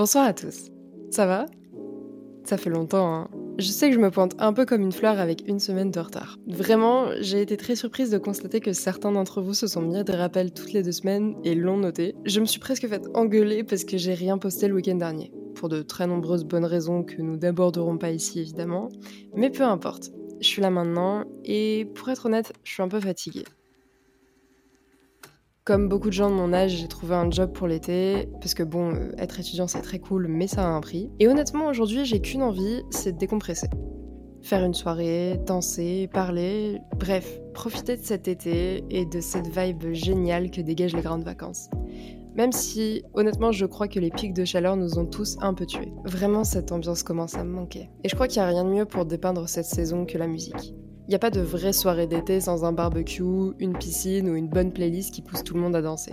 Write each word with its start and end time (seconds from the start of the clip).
Bonsoir 0.00 0.24
à 0.24 0.32
tous. 0.32 0.70
Ça 1.10 1.26
va? 1.26 1.44
Ça 2.44 2.56
fait 2.56 2.70
longtemps, 2.70 3.14
hein 3.14 3.28
Je 3.58 3.68
sais 3.68 3.90
que 3.90 3.94
je 3.94 4.00
me 4.00 4.10
pointe 4.10 4.34
un 4.38 4.54
peu 4.54 4.64
comme 4.64 4.80
une 4.80 4.92
fleur 4.92 5.20
avec 5.20 5.46
une 5.46 5.60
semaine 5.60 5.90
de 5.90 6.00
retard. 6.00 6.38
Vraiment, 6.46 7.08
j'ai 7.20 7.42
été 7.42 7.58
très 7.58 7.76
surprise 7.76 8.08
de 8.08 8.16
constater 8.16 8.60
que 8.60 8.72
certains 8.72 9.12
d'entre 9.12 9.42
vous 9.42 9.52
se 9.52 9.66
sont 9.66 9.82
mis 9.82 10.02
des 10.02 10.14
rappels 10.14 10.54
toutes 10.54 10.72
les 10.72 10.82
deux 10.82 10.92
semaines 10.92 11.36
et 11.44 11.54
l'ont 11.54 11.76
noté. 11.76 12.14
Je 12.24 12.40
me 12.40 12.46
suis 12.46 12.60
presque 12.60 12.88
fait 12.88 13.02
engueuler 13.12 13.62
parce 13.62 13.84
que 13.84 13.98
j'ai 13.98 14.14
rien 14.14 14.38
posté 14.38 14.68
le 14.68 14.74
week-end 14.76 14.94
dernier. 14.94 15.32
Pour 15.54 15.68
de 15.68 15.82
très 15.82 16.06
nombreuses 16.06 16.44
bonnes 16.44 16.64
raisons 16.64 17.02
que 17.02 17.20
nous 17.20 17.36
n'aborderons 17.36 17.98
pas 17.98 18.10
ici 18.10 18.40
évidemment. 18.40 18.88
Mais 19.34 19.50
peu 19.50 19.64
importe. 19.64 20.12
Je 20.40 20.46
suis 20.46 20.62
là 20.62 20.70
maintenant 20.70 21.26
et 21.44 21.86
pour 21.94 22.08
être 22.08 22.24
honnête, 22.24 22.54
je 22.64 22.72
suis 22.72 22.82
un 22.82 22.88
peu 22.88 23.00
fatiguée. 23.00 23.44
Comme 25.70 25.88
beaucoup 25.88 26.08
de 26.08 26.12
gens 26.12 26.30
de 26.30 26.34
mon 26.34 26.52
âge, 26.52 26.78
j'ai 26.78 26.88
trouvé 26.88 27.14
un 27.14 27.30
job 27.30 27.52
pour 27.52 27.68
l'été, 27.68 28.28
parce 28.40 28.54
que 28.54 28.64
bon, 28.64 28.92
euh, 28.92 29.12
être 29.18 29.38
étudiant 29.38 29.68
c'est 29.68 29.82
très 29.82 30.00
cool, 30.00 30.26
mais 30.26 30.48
ça 30.48 30.64
a 30.64 30.66
un 30.66 30.80
prix. 30.80 31.12
Et 31.20 31.28
honnêtement, 31.28 31.68
aujourd'hui, 31.68 32.04
j'ai 32.04 32.20
qu'une 32.20 32.42
envie, 32.42 32.82
c'est 32.90 33.12
de 33.12 33.18
décompresser. 33.18 33.68
Faire 34.42 34.64
une 34.64 34.74
soirée, 34.74 35.38
danser, 35.46 36.10
parler, 36.12 36.80
bref, 36.98 37.40
profiter 37.54 37.96
de 37.96 38.02
cet 38.02 38.26
été 38.26 38.82
et 38.90 39.06
de 39.06 39.20
cette 39.20 39.46
vibe 39.46 39.92
géniale 39.92 40.50
que 40.50 40.60
dégagent 40.60 40.96
les 40.96 41.02
grandes 41.02 41.22
vacances. 41.22 41.70
Même 42.34 42.50
si, 42.50 43.04
honnêtement, 43.14 43.52
je 43.52 43.64
crois 43.64 43.86
que 43.86 44.00
les 44.00 44.10
pics 44.10 44.34
de 44.34 44.44
chaleur 44.44 44.76
nous 44.76 44.98
ont 44.98 45.06
tous 45.06 45.36
un 45.40 45.54
peu 45.54 45.66
tués. 45.66 45.92
Vraiment, 46.04 46.42
cette 46.42 46.72
ambiance 46.72 47.04
commence 47.04 47.36
à 47.36 47.44
me 47.44 47.52
manquer. 47.52 47.90
Et 48.02 48.08
je 48.08 48.16
crois 48.16 48.26
qu'il 48.26 48.42
n'y 48.42 48.48
a 48.48 48.50
rien 48.50 48.64
de 48.64 48.70
mieux 48.70 48.86
pour 48.86 49.04
dépeindre 49.04 49.48
cette 49.48 49.66
saison 49.66 50.04
que 50.04 50.18
la 50.18 50.26
musique. 50.26 50.74
Il 51.10 51.14
n'y 51.14 51.16
a 51.16 51.18
pas 51.18 51.30
de 51.30 51.40
vraie 51.40 51.72
soirée 51.72 52.06
d'été 52.06 52.40
sans 52.40 52.64
un 52.64 52.70
barbecue, 52.70 53.24
une 53.58 53.76
piscine 53.76 54.30
ou 54.30 54.36
une 54.36 54.46
bonne 54.46 54.72
playlist 54.72 55.12
qui 55.12 55.22
pousse 55.22 55.42
tout 55.42 55.54
le 55.54 55.60
monde 55.60 55.74
à 55.74 55.82
danser. 55.82 56.12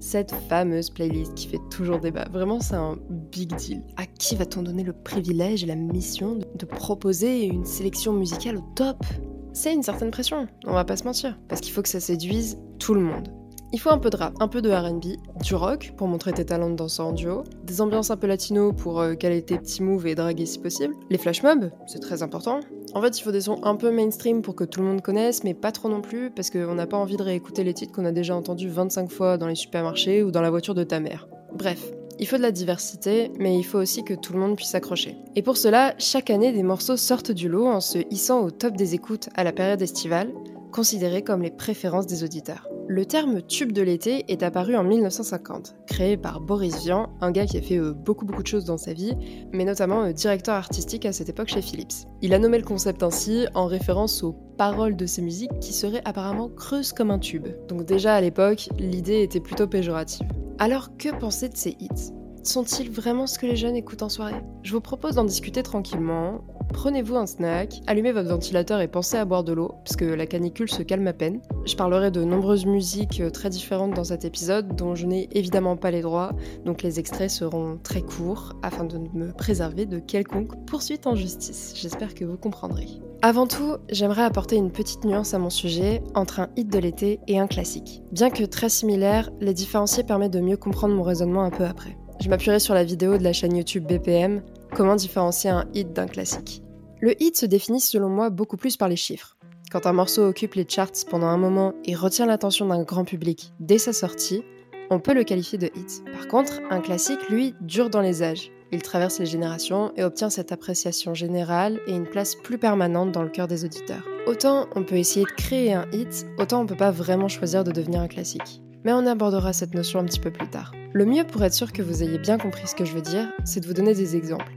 Cette 0.00 0.32
fameuse 0.48 0.88
playlist 0.88 1.34
qui 1.34 1.48
fait 1.48 1.60
toujours 1.70 1.98
débat, 1.98 2.24
vraiment 2.32 2.58
c'est 2.58 2.74
un 2.74 2.96
big 3.30 3.54
deal. 3.56 3.82
À 3.98 4.06
qui 4.06 4.36
va-t-on 4.36 4.62
donner 4.62 4.84
le 4.84 4.94
privilège 4.94 5.64
et 5.64 5.66
la 5.66 5.76
mission 5.76 6.38
de 6.54 6.64
proposer 6.64 7.44
une 7.44 7.66
sélection 7.66 8.14
musicale 8.14 8.56
au 8.56 8.64
top? 8.74 9.04
C'est 9.52 9.74
une 9.74 9.82
certaine 9.82 10.10
pression, 10.10 10.46
on 10.64 10.72
va 10.72 10.86
pas 10.86 10.96
se 10.96 11.04
mentir, 11.04 11.38
parce 11.48 11.60
qu'il 11.60 11.74
faut 11.74 11.82
que 11.82 11.88
ça 11.90 12.00
séduise 12.00 12.58
tout 12.78 12.94
le 12.94 13.02
monde. 13.02 13.28
Il 13.70 13.78
faut 13.78 13.90
un 13.90 13.98
peu 13.98 14.08
de 14.08 14.16
rap, 14.16 14.32
un 14.40 14.48
peu 14.48 14.62
de 14.62 14.70
RB, 14.70 15.18
du 15.42 15.54
rock 15.54 15.92
pour 15.98 16.08
montrer 16.08 16.32
tes 16.32 16.46
talents 16.46 16.70
de 16.70 16.74
danseur 16.74 17.08
en 17.08 17.12
duo, 17.12 17.44
des 17.64 17.82
ambiances 17.82 18.10
un 18.10 18.16
peu 18.16 18.26
latino 18.26 18.72
pour 18.72 18.98
euh, 18.98 19.14
caler 19.14 19.42
tes 19.42 19.58
petits 19.58 19.82
moves 19.82 20.06
et 20.06 20.14
draguer 20.14 20.46
si 20.46 20.58
possible, 20.58 20.94
les 21.10 21.18
flash 21.18 21.42
mobs, 21.42 21.70
c'est 21.86 21.98
très 21.98 22.22
important. 22.22 22.60
En 22.94 23.02
fait, 23.02 23.18
il 23.18 23.22
faut 23.22 23.30
des 23.30 23.42
sons 23.42 23.60
un 23.64 23.76
peu 23.76 23.90
mainstream 23.90 24.40
pour 24.40 24.54
que 24.54 24.64
tout 24.64 24.80
le 24.80 24.86
monde 24.86 25.02
connaisse, 25.02 25.44
mais 25.44 25.52
pas 25.52 25.70
trop 25.70 25.90
non 25.90 26.00
plus, 26.00 26.30
parce 26.30 26.48
qu'on 26.48 26.74
n'a 26.74 26.86
pas 26.86 26.96
envie 26.96 27.18
de 27.18 27.22
réécouter 27.22 27.62
les 27.62 27.74
titres 27.74 27.92
qu'on 27.92 28.06
a 28.06 28.12
déjà 28.12 28.34
entendus 28.34 28.70
25 28.70 29.10
fois 29.10 29.36
dans 29.36 29.48
les 29.48 29.54
supermarchés 29.54 30.22
ou 30.22 30.30
dans 30.30 30.40
la 30.40 30.50
voiture 30.50 30.74
de 30.74 30.84
ta 30.84 30.98
mère. 30.98 31.28
Bref, 31.52 31.92
il 32.18 32.26
faut 32.26 32.38
de 32.38 32.42
la 32.42 32.52
diversité, 32.52 33.30
mais 33.38 33.58
il 33.58 33.64
faut 33.64 33.78
aussi 33.78 34.02
que 34.02 34.14
tout 34.14 34.32
le 34.32 34.38
monde 34.38 34.56
puisse 34.56 34.74
accrocher. 34.74 35.14
Et 35.36 35.42
pour 35.42 35.58
cela, 35.58 35.94
chaque 35.98 36.30
année, 36.30 36.52
des 36.52 36.62
morceaux 36.62 36.96
sortent 36.96 37.32
du 37.32 37.50
lot 37.50 37.66
en 37.66 37.80
se 37.80 37.98
hissant 38.10 38.40
au 38.40 38.50
top 38.50 38.78
des 38.78 38.94
écoutes 38.94 39.28
à 39.34 39.44
la 39.44 39.52
période 39.52 39.82
estivale, 39.82 40.32
considérés 40.72 41.22
comme 41.22 41.42
les 41.42 41.50
préférences 41.50 42.06
des 42.06 42.24
auditeurs. 42.24 42.66
Le 42.90 43.04
terme 43.04 43.42
tube 43.42 43.72
de 43.72 43.82
l'été 43.82 44.24
est 44.28 44.42
apparu 44.42 44.74
en 44.74 44.82
1950, 44.82 45.76
créé 45.86 46.16
par 46.16 46.40
Boris 46.40 46.84
Vian, 46.84 47.10
un 47.20 47.30
gars 47.32 47.44
qui 47.44 47.58
a 47.58 47.60
fait 47.60 47.76
euh, 47.76 47.92
beaucoup 47.92 48.24
beaucoup 48.24 48.42
de 48.42 48.46
choses 48.46 48.64
dans 48.64 48.78
sa 48.78 48.94
vie, 48.94 49.14
mais 49.52 49.66
notamment 49.66 50.04
euh, 50.04 50.12
directeur 50.12 50.54
artistique 50.54 51.04
à 51.04 51.12
cette 51.12 51.28
époque 51.28 51.48
chez 51.48 51.60
Philips. 51.60 52.06
Il 52.22 52.32
a 52.32 52.38
nommé 52.38 52.56
le 52.56 52.64
concept 52.64 53.02
ainsi 53.02 53.46
en 53.52 53.66
référence 53.66 54.22
aux 54.22 54.32
paroles 54.56 54.96
de 54.96 55.04
ses 55.04 55.20
musiques 55.20 55.50
qui 55.60 55.74
seraient 55.74 56.00
apparemment 56.06 56.48
creuses 56.48 56.94
comme 56.94 57.10
un 57.10 57.18
tube. 57.18 57.48
Donc 57.68 57.84
déjà 57.84 58.14
à 58.14 58.22
l'époque, 58.22 58.70
l'idée 58.78 59.20
était 59.20 59.40
plutôt 59.40 59.66
péjorative. 59.66 60.26
Alors 60.58 60.96
que 60.96 61.14
penser 61.14 61.50
de 61.50 61.56
ces 61.58 61.76
hits? 61.78 62.17
Sont-ils 62.48 62.90
vraiment 62.90 63.26
ce 63.26 63.38
que 63.38 63.46
les 63.46 63.56
jeunes 63.56 63.76
écoutent 63.76 64.02
en 64.02 64.08
soirée? 64.08 64.42
Je 64.62 64.72
vous 64.72 64.80
propose 64.80 65.16
d'en 65.16 65.24
discuter 65.24 65.62
tranquillement. 65.62 66.40
Prenez-vous 66.72 67.16
un 67.16 67.26
snack, 67.26 67.80
allumez 67.86 68.12
votre 68.12 68.28
ventilateur 68.28 68.80
et 68.80 68.88
pensez 68.88 69.16
à 69.16 69.24
boire 69.24 69.44
de 69.44 69.52
l'eau, 69.52 69.74
puisque 69.84 70.02
la 70.02 70.26
canicule 70.26 70.70
se 70.70 70.82
calme 70.82 71.06
à 71.06 71.12
peine. 71.12 71.40
Je 71.66 71.76
parlerai 71.76 72.10
de 72.10 72.24
nombreuses 72.24 72.66
musiques 72.66 73.20
euh, 73.20 73.30
très 73.30 73.48
différentes 73.48 73.94
dans 73.94 74.04
cet 74.04 74.24
épisode, 74.24 74.76
dont 74.76 74.94
je 74.94 75.06
n'ai 75.06 75.28
évidemment 75.32 75.76
pas 75.76 75.90
les 75.90 76.02
droits, 76.02 76.32
donc 76.64 76.82
les 76.82 76.98
extraits 76.98 77.30
seront 77.30 77.78
très 77.82 78.02
courts, 78.02 78.54
afin 78.62 78.84
de 78.84 78.98
me 78.98 79.32
préserver 79.32 79.86
de 79.86 79.98
quelconque 79.98 80.66
poursuite 80.66 81.06
en 81.06 81.14
justice. 81.14 81.72
J'espère 81.76 82.14
que 82.14 82.24
vous 82.24 82.36
comprendrez. 82.36 82.86
Avant 83.22 83.46
tout, 83.46 83.76
j'aimerais 83.90 84.22
apporter 84.22 84.56
une 84.56 84.70
petite 84.70 85.04
nuance 85.04 85.34
à 85.34 85.38
mon 85.38 85.50
sujet 85.50 86.02
entre 86.14 86.40
un 86.40 86.48
hit 86.56 86.68
de 86.68 86.78
l'été 86.78 87.18
et 87.26 87.38
un 87.38 87.46
classique. 87.46 88.02
Bien 88.12 88.30
que 88.30 88.44
très 88.44 88.68
similaires, 88.68 89.30
les 89.40 89.54
différencier 89.54 90.04
permet 90.04 90.28
de 90.28 90.40
mieux 90.40 90.56
comprendre 90.56 90.94
mon 90.94 91.02
raisonnement 91.02 91.42
un 91.42 91.50
peu 91.50 91.64
après. 91.64 91.96
Je 92.20 92.28
m'appuierai 92.28 92.58
sur 92.58 92.74
la 92.74 92.84
vidéo 92.84 93.16
de 93.16 93.22
la 93.22 93.32
chaîne 93.32 93.56
YouTube 93.56 93.86
BPM, 93.86 94.42
Comment 94.74 94.96
différencier 94.96 95.50
un 95.50 95.64
hit 95.72 95.92
d'un 95.92 96.06
classique. 96.06 96.62
Le 97.00 97.20
hit 97.22 97.36
se 97.36 97.46
définit 97.46 97.80
selon 97.80 98.08
moi 98.08 98.28
beaucoup 98.28 98.56
plus 98.56 98.76
par 98.76 98.88
les 98.88 98.96
chiffres. 98.96 99.36
Quand 99.70 99.86
un 99.86 99.92
morceau 99.92 100.28
occupe 100.28 100.54
les 100.54 100.66
charts 100.68 101.06
pendant 101.10 101.26
un 101.26 101.36
moment 101.36 101.74
et 101.84 101.94
retient 101.94 102.26
l'attention 102.26 102.66
d'un 102.66 102.82
grand 102.82 103.04
public 103.04 103.52
dès 103.60 103.78
sa 103.78 103.92
sortie, 103.92 104.42
on 104.90 105.00
peut 105.00 105.14
le 105.14 105.24
qualifier 105.24 105.58
de 105.58 105.70
hit. 105.74 106.02
Par 106.12 106.28
contre, 106.28 106.60
un 106.70 106.80
classique, 106.80 107.28
lui, 107.28 107.54
dure 107.60 107.90
dans 107.90 108.00
les 108.00 108.22
âges. 108.22 108.50
Il 108.72 108.82
traverse 108.82 109.18
les 109.18 109.26
générations 109.26 109.92
et 109.96 110.04
obtient 110.04 110.30
cette 110.30 110.52
appréciation 110.52 111.14
générale 111.14 111.80
et 111.86 111.92
une 111.92 112.06
place 112.08 112.34
plus 112.34 112.58
permanente 112.58 113.12
dans 113.12 113.22
le 113.22 113.30
cœur 113.30 113.48
des 113.48 113.64
auditeurs. 113.64 114.04
Autant 114.26 114.66
on 114.74 114.82
peut 114.82 114.96
essayer 114.96 115.24
de 115.24 115.30
créer 115.30 115.72
un 115.72 115.86
hit, 115.92 116.26
autant 116.38 116.60
on 116.60 116.66
peut 116.66 116.76
pas 116.76 116.90
vraiment 116.90 117.28
choisir 117.28 117.64
de 117.64 117.72
devenir 117.72 118.00
un 118.02 118.08
classique. 118.08 118.62
Mais 118.88 118.94
on 118.94 119.04
abordera 119.04 119.52
cette 119.52 119.74
notion 119.74 120.00
un 120.00 120.04
petit 120.06 120.18
peu 120.18 120.30
plus 120.30 120.48
tard. 120.48 120.72
Le 120.94 121.04
mieux 121.04 121.24
pour 121.24 121.44
être 121.44 121.52
sûr 121.52 121.74
que 121.74 121.82
vous 121.82 122.02
ayez 122.02 122.16
bien 122.16 122.38
compris 122.38 122.66
ce 122.66 122.74
que 122.74 122.86
je 122.86 122.94
veux 122.94 123.02
dire, 123.02 123.30
c'est 123.44 123.60
de 123.60 123.66
vous 123.66 123.74
donner 123.74 123.92
des 123.92 124.16
exemples. 124.16 124.50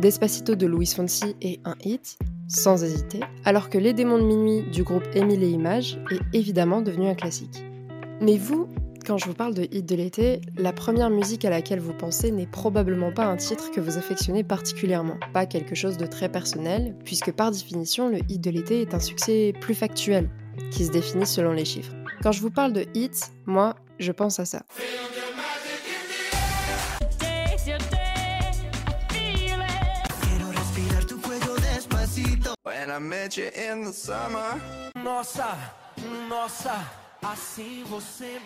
Despacito 0.00 0.56
de 0.56 0.66
Louis 0.66 0.86
Fonsi 0.86 1.36
est 1.40 1.60
un 1.64 1.76
hit, 1.84 2.18
sans 2.48 2.82
hésiter, 2.82 3.20
alors 3.44 3.70
que 3.70 3.78
Les 3.78 3.92
démons 3.92 4.18
de 4.18 4.24
minuit 4.24 4.68
du 4.72 4.82
groupe 4.82 5.06
Émile 5.14 5.44
et 5.44 5.50
Images 5.50 6.00
est 6.10 6.36
évidemment 6.36 6.82
devenu 6.82 7.06
un 7.06 7.14
classique. 7.14 7.62
Mais 8.20 8.38
vous, 8.38 8.66
quand 9.06 9.18
je 9.18 9.26
vous 9.26 9.34
parle 9.34 9.54
de 9.54 9.68
hit 9.70 9.88
de 9.88 9.94
l'été, 9.94 10.40
la 10.58 10.72
première 10.72 11.08
musique 11.08 11.44
à 11.44 11.50
laquelle 11.50 11.78
vous 11.78 11.94
pensez 11.94 12.32
n'est 12.32 12.48
probablement 12.48 13.12
pas 13.12 13.26
un 13.26 13.36
titre 13.36 13.70
que 13.70 13.80
vous 13.80 13.98
affectionnez 13.98 14.42
particulièrement, 14.42 15.18
pas 15.32 15.46
quelque 15.46 15.76
chose 15.76 15.96
de 15.96 16.06
très 16.06 16.28
personnel, 16.28 16.96
puisque 17.04 17.30
par 17.30 17.52
définition, 17.52 18.08
le 18.08 18.18
hit 18.28 18.40
de 18.40 18.50
l'été 18.50 18.80
est 18.80 18.94
un 18.94 19.00
succès 19.00 19.52
plus 19.60 19.76
factuel, 19.76 20.28
qui 20.72 20.86
se 20.86 20.90
définit 20.90 21.24
selon 21.24 21.52
les 21.52 21.64
chiffres. 21.64 21.94
Quand 22.22 22.32
je 22.32 22.42
vous 22.42 22.50
parle 22.50 22.74
de 22.74 22.84
hit, 22.94 23.32
moi, 23.46 23.76
je 23.98 24.12
pense 24.12 24.38
à 24.40 24.44
ça. 24.44 24.62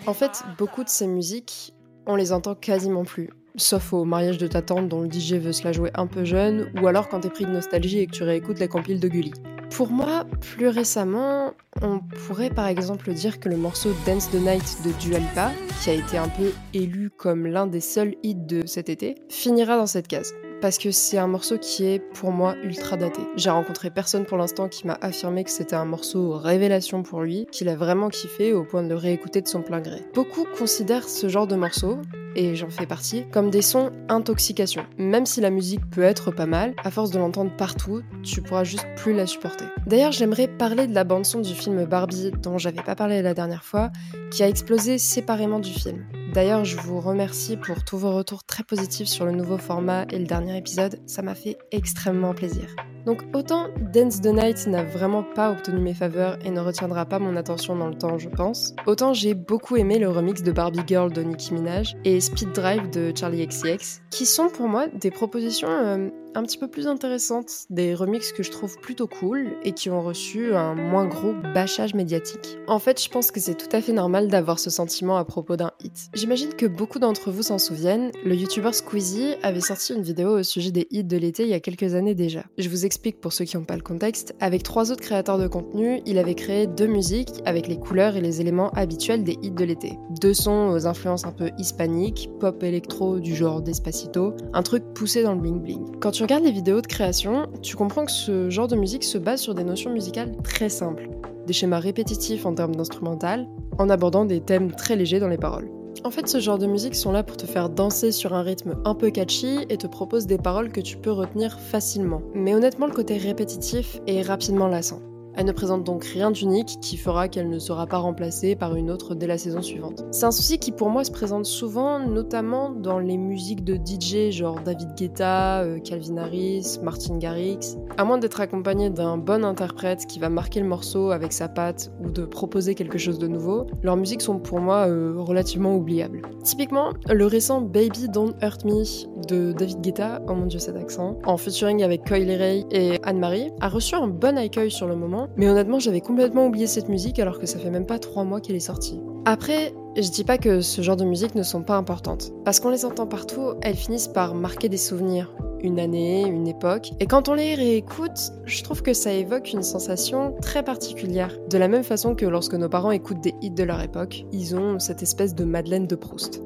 En 0.07 0.15
fait, 0.15 0.45
beaucoup 0.57 0.85
de 0.85 0.89
ces 0.89 1.07
musiques, 1.09 1.75
on 2.07 2.15
les 2.15 2.33
entend 2.33 2.55
quasiment 2.55 3.05
plus. 3.05 3.31
Sauf 3.57 3.93
au 3.93 4.05
mariage 4.05 4.39
de 4.39 4.47
ta 4.47 4.63
tante 4.63 4.89
dont 4.89 5.03
le 5.03 5.11
DJ 5.11 5.35
veut 5.35 5.53
se 5.53 5.65
la 5.65 5.73
jouer 5.73 5.91
un 5.95 6.07
peu 6.07 6.25
jeune, 6.25 6.71
ou 6.81 6.87
alors 6.87 7.09
quand 7.09 7.21
t'es 7.21 7.31
pris 7.31 7.45
de 7.45 7.51
nostalgie 7.51 7.99
et 7.99 8.07
que 8.07 8.13
tu 8.13 8.23
réécoutes 8.23 8.61
les 8.61 8.69
compiles 8.69 9.01
de 9.01 9.09
Gulli. 9.09 9.33
Pour 9.71 9.91
moi, 9.91 10.25
plus 10.41 10.69
récemment, 10.69 11.53
on 11.83 11.99
pourrait 11.99 12.51
par 12.51 12.67
exemple 12.67 13.13
dire 13.13 13.41
que 13.41 13.49
le 13.49 13.57
morceau 13.57 13.91
Dance 14.07 14.31
the 14.31 14.35
Night 14.35 14.79
de 14.85 14.93
Dua 15.01 15.19
Lipa, 15.19 15.51
qui 15.83 15.91
a 15.91 15.95
été 15.95 16.17
un 16.17 16.29
peu 16.29 16.53
élu 16.73 17.11
comme 17.11 17.47
l'un 17.47 17.67
des 17.67 17.81
seuls 17.81 18.15
hits 18.23 18.35
de 18.35 18.67
cet 18.67 18.89
été, 18.89 19.17
finira 19.29 19.77
dans 19.77 19.87
cette 19.87 20.09
case 20.09 20.33
parce 20.65 20.79
que 20.79 20.91
c'est 20.93 21.19
un 21.19 21.27
morceau 21.27 21.59
qui 21.59 21.85
est 21.85 21.99
pour 21.99 22.31
moi 22.31 22.55
ultra 22.63 22.97
daté. 22.97 23.21
J'ai 23.37 23.51
rencontré 23.51 23.91
personne 23.91 24.25
pour 24.25 24.39
l'instant 24.39 24.71
qui 24.71 24.87
m'a 24.87 24.97
affirmé 25.03 25.45
que 25.45 25.51
c'était 25.51 25.77
un 25.77 25.85
morceau 25.85 26.39
révélation 26.39 27.03
pour 27.03 27.21
lui, 27.21 27.47
qu'il 27.53 27.69
a 27.69 27.77
vraiment 27.77 28.09
kiffé 28.09 28.55
au 28.55 28.65
point 28.65 28.83
de 28.83 28.89
le 28.89 28.97
réécouter 28.97 29.43
de 29.43 29.49
son 29.49 29.61
plein 29.61 29.83
gré. 29.83 30.01
Beaucoup 30.15 30.47
considèrent 30.57 31.07
ce 31.07 31.29
genre 31.29 31.47
de 31.47 31.55
morceau, 31.55 31.99
et 32.37 32.55
j'en 32.55 32.71
fais 32.71 32.87
partie, 32.87 33.25
comme 33.31 33.51
des 33.51 33.63
sons 33.63 33.91
intoxication. 34.09 34.85
Même 34.99 35.27
si 35.27 35.41
la 35.41 35.51
musique 35.51 35.89
peut 35.91 36.03
être 36.03 36.31
pas 36.31 36.47
mal, 36.47 36.75
à 36.85 36.91
force 36.91 37.11
de 37.11 37.19
l'entendre 37.19 37.53
partout, 37.57 38.03
tu 38.23 38.43
pourras 38.43 38.65
juste 38.65 38.87
plus 38.97 39.15
la 39.15 39.27
supporter. 39.27 39.67
D'ailleurs, 39.87 40.13
j'aimerais 40.13 40.49
parler 40.49 40.87
de 40.87 40.95
la 40.95 41.05
bande 41.05 41.27
son 41.27 41.41
du 41.41 41.55
film 41.55 41.85
Barbie 41.85 42.31
dont 42.43 42.59
j'avais 42.59 42.83
pas 42.83 42.95
parlé 42.95 43.23
la 43.23 43.35
dernière 43.35 43.65
fois, 43.65 43.91
qui 44.31 44.43
a 44.43 44.49
explosé 44.49 44.99
séparément 44.99 45.61
du 45.61 45.71
film. 45.71 46.05
D'ailleurs, 46.33 46.65
je 46.65 46.77
vous 46.79 47.01
remercie 47.01 47.57
pour 47.57 47.85
tous 47.85 47.99
vos 47.99 48.13
retours 48.13 48.45
très 48.45 48.65
positifs 48.65 49.07
sur 49.07 49.25
le 49.25 49.33
nouveau 49.33 49.57
format 49.57 50.05
et 50.11 50.19
le 50.19 50.27
dernier 50.27 50.57
épisode, 50.59 50.99
ça 51.07 51.23
m'a 51.23 51.35
fait 51.35 51.59
extrêmement 51.71 52.35
plaisir. 52.35 52.75
Donc 53.07 53.23
autant 53.35 53.69
Dance 53.93 54.21
the 54.21 54.33
Night 54.33 54.67
n'a 54.67 54.83
vraiment 54.83 55.23
pas 55.23 55.51
obtenu 55.51 55.79
mes 55.79 55.95
faveurs 55.95 56.39
et 56.45 56.51
ne 56.51 56.61
retiendra 56.61 57.05
pas 57.05 57.19
mon 57.19 57.37
attention 57.37 57.77
dans 57.77 57.89
le 57.89 57.95
temps, 57.95 58.19
je 58.19 58.29
pense, 58.29 58.75
autant 58.87 59.13
j'ai 59.13 59.35
beaucoup 59.35 59.77
aimé 59.77 59.99
le 59.99 60.09
remix 60.09 60.43
de 60.43 60.53
Barbie 60.53 60.81
Girl 60.87 61.13
de 61.13 61.23
Nicki 61.23 61.53
Minaj 61.53 61.97
et 62.05 62.17
Speed 62.25 62.53
Drive 62.53 62.89
de 62.89 63.13
Charlie 63.15 63.47
XCX, 63.47 64.01
qui 64.11 64.25
sont 64.25 64.49
pour 64.49 64.67
moi 64.67 64.87
des 64.87 65.11
propositions 65.11 65.69
euh, 65.69 66.09
un 66.35 66.43
petit 66.43 66.59
peu 66.59 66.69
plus 66.69 66.87
intéressantes, 66.87 67.67
des 67.71 67.95
remixes 67.95 68.33
que 68.33 68.43
je 68.43 68.51
trouve 68.51 68.79
plutôt 68.79 69.07
cool 69.07 69.53
et 69.63 69.73
qui 69.73 69.91
ont 69.91 70.03
reçu 70.03 70.55
un 70.55 70.75
moins 70.75 71.07
gros 71.07 71.33
bâchage 71.55 71.95
médiatique. 71.95 72.59
En 72.67 72.79
fait, 72.79 73.03
je 73.03 73.09
pense 73.09 73.31
que 73.31 73.41
c'est 73.41 73.55
tout 73.55 73.75
à 73.75 73.81
fait 73.81 73.93
normal 73.93 74.29
d'avoir 74.29 74.59
ce 74.59 74.71
sentiment 74.71 75.17
à 75.17 75.25
propos 75.25 75.57
d'un 75.57 75.73
hit. 75.83 76.09
J'imagine 76.15 76.55
que 76.55 76.67
beaucoup 76.67 76.99
d'entre 76.99 77.31
vous 77.31 77.43
s'en 77.43 77.59
souviennent, 77.59 78.11
le 78.25 78.35
youtubeur 78.35 78.75
Squeezie 78.75 79.35
avait 79.43 79.61
sorti 79.61 79.95
une 79.95 80.03
vidéo 80.03 80.39
au 80.39 80.43
sujet 80.43 80.71
des 80.71 80.87
hits 80.91 81.05
de 81.05 81.17
l'été 81.17 81.45
il 81.45 81.51
y 81.51 81.55
a 81.55 81.61
quelques 81.61 81.95
années 81.95 82.15
déjà. 82.15 82.45
Je 82.59 82.69
vous 82.69 82.85
explique 82.85 83.21
pour 83.21 83.33
ceux 83.33 83.45
qui 83.45 83.57
n'ont 83.57 83.65
pas 83.65 83.77
le 83.77 83.83
contexte, 83.83 84.35
avec 84.41 84.63
trois 84.63 84.91
autres 84.91 85.03
créateurs 85.03 85.39
de 85.39 85.47
contenu, 85.47 86.01
il 86.07 86.19
avait 86.19 86.35
créé 86.35 86.67
deux 86.67 86.87
musiques 86.87 87.43
avec 87.45 87.69
les 87.69 87.79
couleurs 87.79 88.17
et 88.17 88.21
les 88.21 88.41
éléments 88.41 88.71
habituels 88.71 89.25
des 89.25 89.39
hits 89.43 89.51
de 89.51 89.65
l'été. 89.65 89.99
Deux 90.21 90.35
sons 90.35 90.71
aux 90.73 90.87
influences 90.87 91.25
un 91.25 91.33
peu 91.33 91.51
hispaniques, 91.59 92.31
pop 92.41 92.63
électro 92.63 93.21
du 93.21 93.35
genre 93.35 93.63
Despacito, 93.63 94.35
un 94.53 94.63
truc 94.63 94.83
poussé 94.95 95.23
dans 95.23 95.35
le 95.35 95.41
bling 95.41 95.61
bling. 95.61 95.85
Quand 96.01 96.11
tu 96.11 96.24
regardes 96.25 96.45
les 96.45 96.53
vidéos 96.53 96.81
de 96.81 96.87
création, 96.87 97.49
tu 97.61 97.77
comprends 97.77 98.07
que 98.07 98.11
ce 98.11 98.49
genre 98.49 98.67
de 98.67 98.77
musique 98.77 99.05
se 99.05 99.19
base 99.19 99.43
sur 99.43 99.55
des 99.55 99.63
notions 99.63 99.93
musicales 99.93 100.33
très 100.43 100.71
simples, 100.71 101.11
des 101.47 101.53
schémas 101.53 101.81
répétitifs 101.81 102.47
en 102.47 102.55
termes 102.55 102.75
d'instrumental, 102.75 103.47
en 103.77 103.91
abordant 103.91 104.25
des 104.25 104.41
thèmes 104.41 104.73
très 104.73 104.97
légers 104.97 105.21
dans 105.21 105.29
les 105.29 105.37
paroles. 105.37 105.69
En 106.03 106.11
fait, 106.11 106.27
ce 106.27 106.41
genre 106.41 106.57
de 106.57 106.67
musique 106.67 106.95
sont 106.95 107.13
là 107.13 107.25
pour 107.25 107.37
te 107.37 107.45
faire 107.45 107.69
danser 107.69 108.11
sur 108.11 108.33
un 108.33 108.41
rythme 108.41 108.75
un 108.87 108.95
peu 108.95 109.11
catchy 109.11 109.67
et 109.69 109.77
te 109.77 109.87
proposent 109.87 110.27
des 110.27 110.39
paroles 110.39 110.73
que 110.73 110.81
tu 110.81 110.97
peux 110.97 111.13
retenir 111.13 111.61
facilement. 111.61 112.23
Mais 112.35 112.55
honnêtement, 112.55 112.87
le 112.87 112.95
côté 112.95 113.19
répétitif 113.19 114.01
est 114.07 114.23
rapidement 114.23 114.69
lassant. 114.69 115.01
Elle 115.37 115.47
ne 115.47 115.53
présente 115.53 115.83
donc 115.83 116.05
rien 116.05 116.31
d'unique 116.31 116.79
qui 116.81 116.97
fera 116.97 117.29
qu'elle 117.29 117.49
ne 117.49 117.59
sera 117.59 117.87
pas 117.87 117.99
remplacée 117.99 118.55
par 118.55 118.77
une 118.77 118.91
autre 118.91 119.17
dès 119.17 119.27
la 119.27 119.37
saison 119.37 119.63
suivante. 119.63 120.05
C'est 120.13 120.27
un 120.27 120.31
souci 120.31 120.59
qui 120.59 120.71
pour 120.71 120.91
moi 120.91 121.03
se 121.03 121.11
présente 121.11 121.45
souvent, 121.45 121.99
notamment 121.99 122.71
dans 122.71 123.01
les 123.01 123.17
musiques 123.17 123.65
de 123.65 123.75
DJ 123.75 124.31
genre 124.31 124.61
David 124.65 124.95
Guetta, 124.97 125.63
euh, 125.63 125.81
Calvin 125.81 126.19
Harris, 126.19 126.79
Martin 126.83 127.19
Garrix. 127.19 127.77
À 127.97 128.05
moins 128.05 128.19
d'être 128.19 128.41
accompagné 128.41 128.91
d'un 128.91 129.17
bon 129.17 129.45
interprète 129.45 130.07
qui 130.07 130.21
va 130.21 130.29
marquer 130.29 130.61
le 130.61 130.67
morceau 130.67 131.11
avec 131.11 131.33
sa 131.33 131.49
patte 131.49 131.91
ou 132.05 132.11
de 132.11 132.25
proposer 132.25 132.77
quelque 132.77 132.99
chose 132.99 133.19
de 133.19 133.27
nouveau, 133.27 133.67
leurs 133.83 133.97
musiques 133.97 134.23
sont 134.23 134.39
pour 134.39 134.61
moi 134.61 134.87
euh, 134.87 135.15
relativement 135.17 135.75
oubliables. 135.75 136.23
Typiquement, 136.45 136.91
le 137.11 137.27
récent 137.27 137.61
Baby 137.61 138.09
Don't 138.09 138.35
Hurt 138.41 138.65
Me 138.65 138.85
de 139.27 139.53
David 139.53 139.81
Guetta, 139.81 140.21
oh 140.29 140.35
mon 140.35 140.47
dieu 140.47 140.59
cet 140.59 140.77
accent, 140.77 141.19
en 141.25 141.37
featuring 141.37 141.83
avec 141.83 142.07
Coyle 142.07 142.31
Ray 142.31 142.67
et 142.71 143.01
Anne-Marie, 143.03 143.51
a 143.61 143.69
reçu 143.69 143.95
un 143.95 144.07
bon 144.07 144.37
accueil 144.37 144.71
sur 144.71 144.87
le 144.87 144.97
moment 144.97 145.24
mais 145.37 145.49
honnêtement, 145.49 145.79
j'avais 145.79 146.01
complètement 146.01 146.47
oublié 146.47 146.67
cette 146.67 146.89
musique 146.89 147.19
alors 147.19 147.39
que 147.39 147.47
ça 147.47 147.59
fait 147.59 147.71
même 147.71 147.87
pas 147.87 147.99
trois 147.99 148.25
mois 148.25 148.41
qu'elle 148.41 148.57
est 148.57 148.61
sortie. 148.61 149.01
Après, 149.25 149.73
je 149.97 150.11
dis 150.11 150.25
pas 150.25 150.39
que 150.39 150.61
ce 150.61 150.83
genre 150.83 150.97
de 150.97 151.05
musique 151.05 151.35
ne 151.35 151.43
sont 151.43 151.63
pas 151.63 151.77
importantes, 151.77 152.33
parce 152.45 152.61
qu'on 152.61 152.71
les 152.71 152.85
entend 152.85 153.07
partout, 153.07 153.55
elles 153.63 153.77
finissent 153.77 154.09
par 154.09 154.35
marquer 154.35 154.69
des 154.69 154.77
souvenirs, 154.77 155.33
une 155.61 155.81
année, 155.81 156.27
une 156.27 156.47
époque, 156.47 156.91
et 157.01 157.07
quand 157.07 157.29
on 157.29 157.35
les 157.35 157.55
réécoute, 157.55 158.33
je 158.45 158.63
trouve 158.63 158.83
que 158.83 158.93
ça 158.93 159.13
évoque 159.13 159.53
une 159.53 159.63
sensation 159.63 160.35
très 160.43 160.63
particulière. 160.63 161.39
De 161.49 161.59
la 161.59 161.69
même 161.69 161.85
façon 161.85 162.15
que 162.15 162.27
lorsque 162.27 162.55
nos 162.55 162.69
parents 162.69 162.91
écoutent 162.91 163.23
des 163.23 163.35
hits 163.41 163.51
de 163.51 163.65
leur 163.65 163.81
époque, 163.81 164.27
ils 164.33 164.57
ont 164.57 164.79
cette 164.79 165.03
espèce 165.03 165.35
de 165.35 165.45
Madeleine 165.45 165.87
de 165.87 165.97
Proust. 165.97 166.43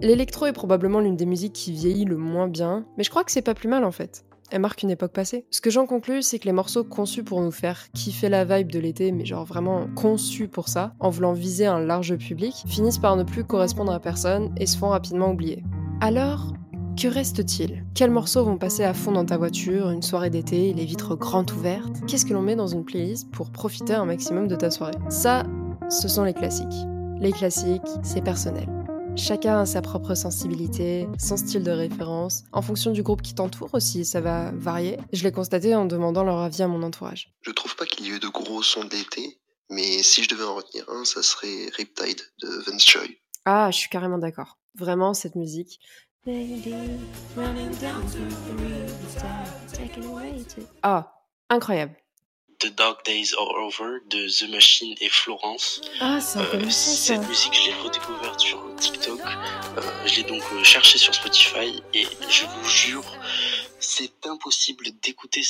L'électro 0.00 0.46
est 0.46 0.52
probablement 0.52 1.00
l'une 1.00 1.16
des 1.16 1.26
musiques 1.26 1.52
qui 1.52 1.72
vieillit 1.72 2.06
le 2.06 2.16
moins 2.16 2.48
bien, 2.48 2.86
mais 2.96 3.04
je 3.04 3.10
crois 3.10 3.24
que 3.24 3.30
c'est 3.30 3.42
pas 3.42 3.54
plus 3.54 3.68
mal 3.68 3.84
en 3.84 3.92
fait 3.92 4.24
elle 4.52 4.60
marque 4.60 4.82
une 4.82 4.90
époque 4.90 5.12
passée. 5.12 5.46
Ce 5.50 5.60
que 5.60 5.70
j'en 5.70 5.86
conclus, 5.86 6.22
c'est 6.22 6.38
que 6.38 6.44
les 6.44 6.52
morceaux 6.52 6.84
conçus 6.84 7.24
pour 7.24 7.40
nous 7.40 7.50
faire 7.50 7.90
kiffer 7.92 8.28
la 8.28 8.44
vibe 8.44 8.70
de 8.70 8.78
l'été, 8.78 9.10
mais 9.10 9.24
genre 9.24 9.46
vraiment 9.46 9.86
conçus 9.96 10.46
pour 10.46 10.68
ça, 10.68 10.92
en 11.00 11.08
voulant 11.08 11.32
viser 11.32 11.66
un 11.66 11.80
large 11.80 12.16
public, 12.16 12.54
finissent 12.66 12.98
par 12.98 13.16
ne 13.16 13.22
plus 13.24 13.44
correspondre 13.44 13.92
à 13.92 13.98
personne 13.98 14.54
et 14.58 14.66
se 14.66 14.76
font 14.76 14.90
rapidement 14.90 15.30
oublier. 15.30 15.64
Alors, 16.02 16.52
que 17.00 17.08
reste-t-il? 17.08 17.86
Quels 17.94 18.10
morceaux 18.10 18.44
vont 18.44 18.58
passer 18.58 18.84
à 18.84 18.92
fond 18.92 19.12
dans 19.12 19.24
ta 19.24 19.38
voiture, 19.38 19.88
une 19.90 20.02
soirée 20.02 20.28
d'été, 20.28 20.74
les 20.74 20.84
vitres 20.84 21.16
grandes 21.16 21.50
ouvertes? 21.52 22.02
Qu'est-ce 22.06 22.26
que 22.26 22.34
l'on 22.34 22.42
met 22.42 22.56
dans 22.56 22.66
une 22.66 22.84
playlist 22.84 23.30
pour 23.30 23.50
profiter 23.50 23.94
un 23.94 24.04
maximum 24.04 24.48
de 24.48 24.56
ta 24.56 24.70
soirée? 24.70 24.92
Ça, 25.08 25.44
ce 25.88 26.08
sont 26.08 26.24
les 26.24 26.34
classiques. 26.34 26.66
Les 27.18 27.32
classiques, 27.32 27.80
c'est 28.02 28.22
personnel. 28.22 28.68
Chacun 29.16 29.60
a 29.60 29.66
sa 29.66 29.82
propre 29.82 30.14
sensibilité, 30.14 31.06
son 31.18 31.36
style 31.36 31.62
de 31.62 31.70
référence. 31.70 32.44
En 32.52 32.62
fonction 32.62 32.92
du 32.92 33.02
groupe 33.02 33.22
qui 33.22 33.34
t'entoure 33.34 33.68
aussi, 33.74 34.04
ça 34.04 34.20
va 34.20 34.50
varier. 34.52 34.96
Je 35.12 35.22
l'ai 35.22 35.32
constaté 35.32 35.74
en 35.74 35.84
demandant 35.84 36.24
leur 36.24 36.38
avis 36.38 36.62
à 36.62 36.68
mon 36.68 36.82
entourage. 36.82 37.32
Je 37.42 37.50
trouve 37.50 37.76
pas 37.76 37.84
qu'il 37.84 38.06
y 38.06 38.08
ait 38.10 38.16
eu 38.16 38.18
de 38.18 38.28
gros 38.28 38.62
sons 38.62 38.84
d'été, 38.84 39.38
mais 39.70 40.02
si 40.02 40.24
je 40.24 40.28
devais 40.28 40.44
en 40.44 40.54
retenir 40.54 40.88
un, 40.88 41.04
ça 41.04 41.22
serait 41.22 41.68
Riptide 41.76 42.22
de 42.42 42.70
Vance 42.70 42.88
Joy. 42.88 43.18
Ah, 43.44 43.70
je 43.70 43.78
suis 43.78 43.90
carrément 43.90 44.18
d'accord. 44.18 44.58
Vraiment, 44.74 45.12
cette 45.12 45.34
musique. 45.34 45.78
Ah, 50.82 51.12
incroyable. 51.50 51.96
The 52.62 52.68
Dark 52.68 53.04
Days 53.04 53.34
Are 53.36 53.54
Over 53.56 53.98
de 54.06 54.28
The 54.28 54.48
Machine 54.48 54.94
et 55.00 55.08
Florence. 55.08 55.80
Ah, 55.98 56.20
c'est 56.20 56.38
euh, 56.38 56.70
Cette 56.70 57.26
musique, 57.26 57.52
je 57.54 57.66
l'ai 57.66 57.74
redécouverte 57.74 58.38
sur 58.38 58.62
TikTok. 58.76 59.20
Euh, 59.20 60.06
je 60.06 60.16
l'ai 60.16 60.22
donc 60.22 60.42
euh, 60.52 60.62
cherchée 60.62 60.98
sur 60.98 61.12
Spotify 61.12 61.82
et 61.92 62.06
je 62.28 62.44
vous 62.46 62.68
jure, 62.68 63.04
c'est 63.80 64.26
impossible 64.26 64.86
d'écouter 65.02 65.42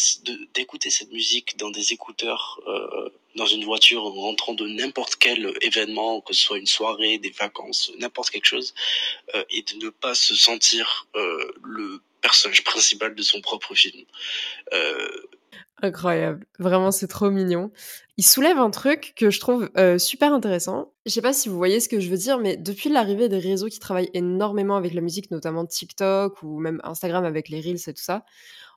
d'écouter 0.55 0.89
cette 0.89 1.13
musique 1.13 1.59
dans 1.59 1.71
des 1.71 1.93
écouteurs 1.93 2.61
euh, 2.67 3.11
dans 3.37 3.47
une 3.47 3.65
voiture 3.65 4.07
en 4.07 4.13
rentrant 4.13 4.55
de 4.55 4.67
n'importe 4.67 5.17
quel 5.17 5.53
événement, 5.61 6.23
que 6.23 6.33
ce 6.33 6.43
soit 6.43 6.59
une 6.59 6.67
soirée, 6.67 7.19
des 7.19 7.31
vacances, 7.31 7.93
n'importe 7.99 8.31
quelque 8.31 8.47
chose, 8.47 8.75
et 9.51 9.63
de 9.63 9.85
ne 9.85 9.89
pas 9.89 10.15
se 10.15 10.35
sentir 10.35 11.07
le 11.15 12.03
personnage 12.23 12.65
principal 12.65 13.15
de 13.15 13.23
son 13.23 13.43
propre 13.43 13.75
film. 13.75 14.05
Euh, 14.73 15.23
Incroyable. 15.83 16.47
Vraiment, 16.61 16.93
c'est 16.93 17.09
trop 17.09 17.31
mignon. 17.31 17.73
Il 18.17 18.25
soulève 18.25 18.59
un 18.59 18.71
truc 18.71 19.15
que 19.17 19.31
je 19.31 19.41
trouve 19.41 19.69
euh, 19.77 19.99
super 19.99 20.33
intéressant. 20.33 20.93
Je 21.07 21.11
sais 21.11 21.23
pas 21.23 21.33
si 21.33 21.49
vous 21.49 21.57
voyez 21.57 21.81
ce 21.81 21.89
que 21.89 21.99
je 21.99 22.09
veux 22.09 22.17
dire, 22.17 22.39
mais 22.39 22.57
depuis 22.57 22.89
l'arrivée 22.89 23.29
des 23.29 23.39
réseaux 23.39 23.67
qui 23.67 23.81
travaillent 23.81 24.11
énormément 24.15 24.77
avec 24.77 24.95
la 24.95 25.01
musique, 25.01 25.31
notamment 25.33 25.67
TikTok 25.67 26.43
ou 26.43 26.61
même 26.61 26.81
Instagram 26.85 27.25
avec 27.25 27.49
les 27.49 27.61
Reels 27.61 27.89
et 27.89 27.95
tout 27.95 28.03
ça, 28.03 28.25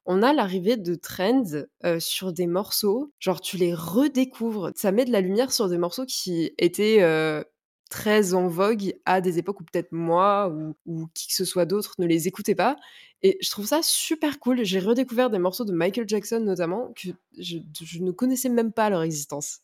on 0.05 0.23
a 0.23 0.33
l'arrivée 0.33 0.77
de 0.77 0.95
trends 0.95 1.43
euh, 1.83 1.99
sur 1.99 2.33
des 2.33 2.47
morceaux. 2.47 3.11
Genre, 3.19 3.41
tu 3.41 3.57
les 3.57 3.73
redécouvres. 3.73 4.71
Ça 4.75 4.91
met 4.91 5.05
de 5.05 5.11
la 5.11 5.21
lumière 5.21 5.51
sur 5.51 5.69
des 5.69 5.77
morceaux 5.77 6.05
qui 6.05 6.53
étaient 6.57 7.01
euh, 7.01 7.43
très 7.89 8.33
en 8.33 8.47
vogue 8.47 8.95
à 9.05 9.21
des 9.21 9.37
époques 9.37 9.61
où 9.61 9.63
peut-être 9.63 9.91
moi 9.91 10.49
ou, 10.49 10.75
ou, 10.85 11.07
qui 11.13 11.27
que 11.27 11.33
ce 11.33 11.45
soit 11.45 11.65
d'autre 11.65 11.95
ne 11.99 12.05
les 12.05 12.27
écoutait 12.27 12.55
pas. 12.55 12.75
Et 13.21 13.37
je 13.41 13.49
trouve 13.49 13.65
ça 13.65 13.79
super 13.81 14.39
cool. 14.39 14.63
J'ai 14.63 14.79
redécouvert 14.79 15.29
des 15.29 15.39
morceaux 15.39 15.65
de 15.65 15.71
Michael 15.71 16.07
Jackson 16.07 16.39
notamment 16.39 16.93
que 16.93 17.09
je, 17.37 17.57
ne 17.99 18.11
connaissais 18.11 18.49
même 18.49 18.71
pas 18.71 18.89
leur 18.89 19.01
existence. 19.01 19.61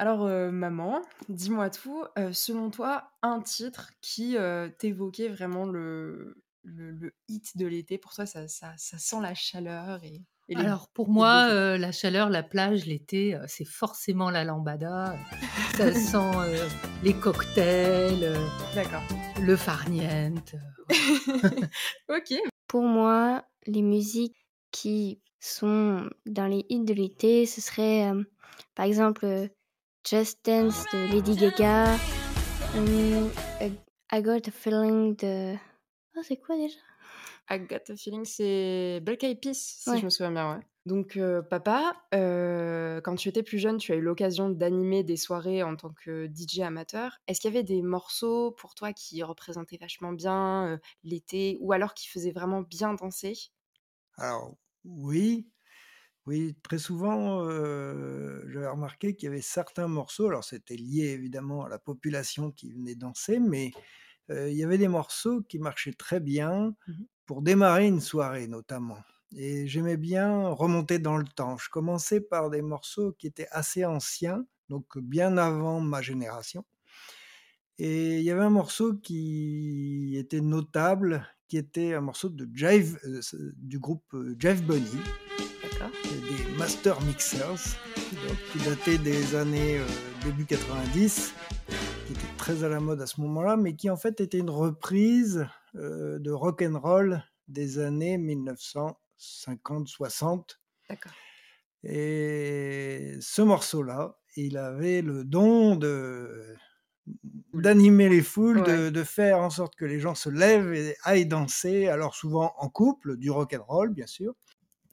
Alors, 0.00 0.26
euh, 0.26 0.52
maman, 0.52 1.02
dis-moi 1.28 1.70
tout. 1.70 2.04
Euh, 2.18 2.32
selon 2.32 2.70
toi, 2.70 3.10
un 3.22 3.40
titre 3.40 3.90
qui 4.00 4.36
euh, 4.36 4.68
t'évoquait 4.78 5.28
vraiment 5.28 5.66
le, 5.66 6.40
le, 6.62 6.92
le, 6.92 7.12
hit 7.26 7.56
de 7.56 7.66
l'été, 7.66 7.98
pour 7.98 8.14
toi, 8.14 8.24
ça, 8.24 8.46
ça, 8.46 8.74
ça 8.76 8.96
sent 8.96 9.20
la 9.20 9.34
chaleur 9.34 10.04
et 10.04 10.22
alors 10.54 10.88
pour 10.88 11.08
moi, 11.08 11.48
euh, 11.50 11.76
la 11.76 11.92
chaleur, 11.92 12.30
la 12.30 12.42
plage, 12.42 12.86
l'été, 12.86 13.34
euh, 13.34 13.44
c'est 13.46 13.66
forcément 13.66 14.30
la 14.30 14.44
lambada. 14.44 15.16
Ça 15.76 15.92
sent 15.94 16.16
euh, 16.16 16.68
les 17.02 17.14
cocktails, 17.14 18.34
D'accord. 18.74 19.02
le 19.40 19.56
farniente. 19.56 20.54
ok. 22.08 22.34
Pour 22.66 22.82
moi, 22.82 23.44
les 23.66 23.82
musiques 23.82 24.36
qui 24.70 25.20
sont 25.40 26.08
dans 26.26 26.46
les 26.46 26.64
hits 26.68 26.84
de 26.84 26.94
l'été, 26.94 27.46
ce 27.46 27.60
serait 27.60 28.10
par 28.74 28.86
exemple 28.86 29.48
Just 30.08 30.44
Dance 30.44 30.84
de 30.92 31.12
Lady 31.12 31.36
Gaga, 31.36 31.96
I 34.10 34.22
Got 34.22 34.48
a 34.48 34.50
Feeling 34.50 35.16
de... 35.16 35.54
Oh, 36.16 36.20
c'est 36.22 36.38
quoi 36.38 36.56
déjà? 36.56 36.78
I 37.50 37.58
Got 37.58 37.90
a 37.90 37.96
Feeling, 37.96 38.24
c'est 38.24 39.00
Black 39.02 39.24
Eyed 39.24 39.40
Peas, 39.40 39.54
si 39.54 39.96
ouais. 39.96 40.00
je 40.00 40.04
me 40.04 40.10
souviens 40.10 40.32
bien, 40.32 40.54
ouais. 40.56 40.62
Donc, 40.86 41.16
euh, 41.16 41.42
papa, 41.42 41.96
euh, 42.14 43.00
quand 43.02 43.14
tu 43.16 43.28
étais 43.28 43.42
plus 43.42 43.58
jeune, 43.58 43.78
tu 43.78 43.92
as 43.92 43.96
eu 43.96 44.00
l'occasion 44.00 44.48
d'animer 44.48 45.02
des 45.02 45.16
soirées 45.16 45.62
en 45.62 45.76
tant 45.76 45.92
que 45.92 46.26
DJ 46.26 46.62
amateur. 46.62 47.18
Est-ce 47.26 47.40
qu'il 47.40 47.52
y 47.52 47.54
avait 47.56 47.64
des 47.64 47.82
morceaux 47.82 48.52
pour 48.52 48.74
toi 48.74 48.92
qui 48.92 49.22
représentaient 49.22 49.76
vachement 49.78 50.12
bien 50.12 50.66
euh, 50.74 50.78
l'été 51.04 51.58
ou 51.60 51.72
alors 51.72 51.94
qui 51.94 52.08
faisaient 52.08 52.32
vraiment 52.32 52.62
bien 52.62 52.94
danser? 52.94 53.34
Alors, 54.16 54.56
oui. 54.84 55.50
Oui, 56.26 56.56
très 56.62 56.78
souvent, 56.78 57.44
j'avais 57.50 58.68
remarqué 58.68 59.16
qu'il 59.16 59.26
y 59.26 59.30
avait 59.30 59.40
certains 59.42 59.88
morceaux, 59.88 60.28
alors 60.28 60.44
c'était 60.44 60.76
lié 60.76 61.04
évidemment 61.10 61.64
à 61.64 61.68
la 61.70 61.78
population 61.78 62.52
qui 62.52 62.72
venait 62.72 62.94
danser, 62.96 63.40
mais 63.40 63.72
il 64.30 64.52
y 64.54 64.64
avait 64.64 64.78
des 64.78 64.88
morceaux 64.88 65.42
qui 65.42 65.58
marchaient 65.58 65.94
très 65.94 66.20
bien. 66.20 66.74
Pour 67.28 67.42
démarrer 67.42 67.86
une 67.86 68.00
soirée 68.00 68.48
notamment. 68.48 68.96
Et 69.36 69.66
j'aimais 69.66 69.98
bien 69.98 70.48
remonter 70.48 70.98
dans 70.98 71.18
le 71.18 71.26
temps. 71.26 71.58
Je 71.58 71.68
commençais 71.68 72.22
par 72.22 72.48
des 72.48 72.62
morceaux 72.62 73.12
qui 73.12 73.26
étaient 73.26 73.48
assez 73.50 73.84
anciens, 73.84 74.46
donc 74.70 74.96
bien 74.96 75.36
avant 75.36 75.82
ma 75.82 76.00
génération. 76.00 76.64
Et 77.76 78.16
il 78.16 78.24
y 78.24 78.30
avait 78.30 78.44
un 78.44 78.48
morceau 78.48 78.94
qui 78.94 80.16
était 80.16 80.40
notable, 80.40 81.28
qui 81.48 81.58
était 81.58 81.92
un 81.92 82.00
morceau 82.00 82.30
de 82.30 82.48
euh, 82.64 83.52
du 83.58 83.78
groupe 83.78 84.14
euh, 84.14 84.34
Jive 84.38 84.64
Bunny, 84.64 84.88
des 86.04 86.56
Master 86.56 87.00
Mixers, 87.02 87.76
qui 88.52 88.58
datait 88.58 88.98
des 88.98 89.36
années 89.36 89.80
début 90.24 90.44
90, 90.44 91.34
qui 92.06 92.12
était 92.12 92.22
très 92.36 92.64
à 92.64 92.68
la 92.68 92.80
mode 92.80 93.00
à 93.00 93.06
ce 93.06 93.20
moment-là, 93.20 93.56
mais 93.56 93.74
qui 93.74 93.88
en 93.90 93.96
fait 93.96 94.20
était 94.20 94.38
une 94.38 94.50
reprise 94.50 95.46
de 95.74 96.30
rock 96.30 96.62
and 96.62 96.78
roll 96.78 97.22
des 97.46 97.78
années 97.78 98.18
1950-60. 98.18 100.56
D'accord. 100.88 101.12
Et 101.84 103.14
ce 103.20 103.42
morceau-là, 103.42 104.18
il 104.36 104.56
avait 104.56 105.02
le 105.02 105.24
don 105.24 105.76
de 105.76 106.56
d'animer 107.54 108.10
les 108.10 108.20
foules, 108.20 108.62
de, 108.64 108.90
de, 108.90 109.02
faire 109.02 109.38
en 109.38 109.48
sorte 109.48 109.74
que 109.76 109.86
les 109.86 109.98
gens 109.98 110.14
se 110.14 110.28
lèvent 110.28 110.74
et 110.74 110.94
aillent 111.04 111.24
danser, 111.24 111.88
alors 111.88 112.14
souvent 112.14 112.52
en 112.58 112.68
couple, 112.68 113.16
du 113.16 113.30
rock 113.30 113.54
and 113.54 113.64
roll 113.66 113.94
bien 113.94 114.06
sûr. 114.06 114.34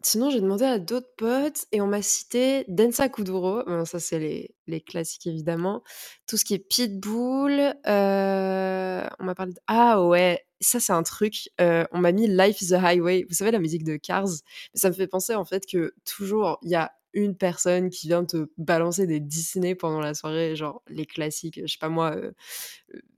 Sinon, 0.06 0.30
j'ai 0.30 0.40
demandé 0.40 0.66
à 0.66 0.78
d'autres 0.78 1.10
potes 1.18 1.66
et 1.72 1.82
on 1.82 1.88
m'a 1.88 2.04
cité 2.04 2.64
Densa 2.68 3.10
Kuduro. 3.10 3.64
Ça, 3.86 4.00
c'est 4.00 4.20
les, 4.20 4.54
les, 4.68 4.80
classiques 4.80 5.26
évidemment. 5.26 5.82
Tout 6.28 6.38
ce 6.38 6.46
qui 6.46 6.54
est 6.54 6.60
Pitbull. 6.60 7.74
Euh, 7.88 9.08
on 9.20 9.24
m'a 9.24 9.34
parlé 9.34 9.54
de. 9.54 9.60
Ah 9.66 10.06
ouais, 10.06 10.46
ça, 10.62 10.80
c'est 10.80 10.94
un 10.94 11.02
truc. 11.02 11.50
Euh, 11.60 11.86
on 11.92 11.98
m'a 11.98 12.12
mis 12.12 12.28
Life 12.28 12.62
is 12.62 12.76
a 12.76 12.86
Highway. 12.86 13.26
Vous 13.28 13.34
savez, 13.34 13.50
la 13.50 13.58
musique 13.58 13.84
de 13.84 13.96
Cars? 13.96 14.28
Ça 14.76 14.90
me 14.90 14.94
fait 14.94 15.08
penser 15.08 15.34
en 15.34 15.44
fait 15.44 15.66
que 15.66 15.96
toujours, 16.06 16.60
il 16.62 16.70
y 16.70 16.76
a 16.76 16.92
une 17.14 17.36
personne 17.36 17.90
qui 17.90 18.06
vient 18.08 18.26
te 18.26 18.48
balancer 18.60 19.08
des 19.08 19.20
Disney 19.20 19.74
pendant 19.74 20.02
la 20.02 20.14
soirée, 20.14 20.56
genre 20.56 20.84
les 20.88 21.08
classiques, 21.08 21.60
je 21.60 21.66
sais 21.66 21.80
pas 21.80 21.90
moi, 21.90 22.16
euh, 22.16 22.32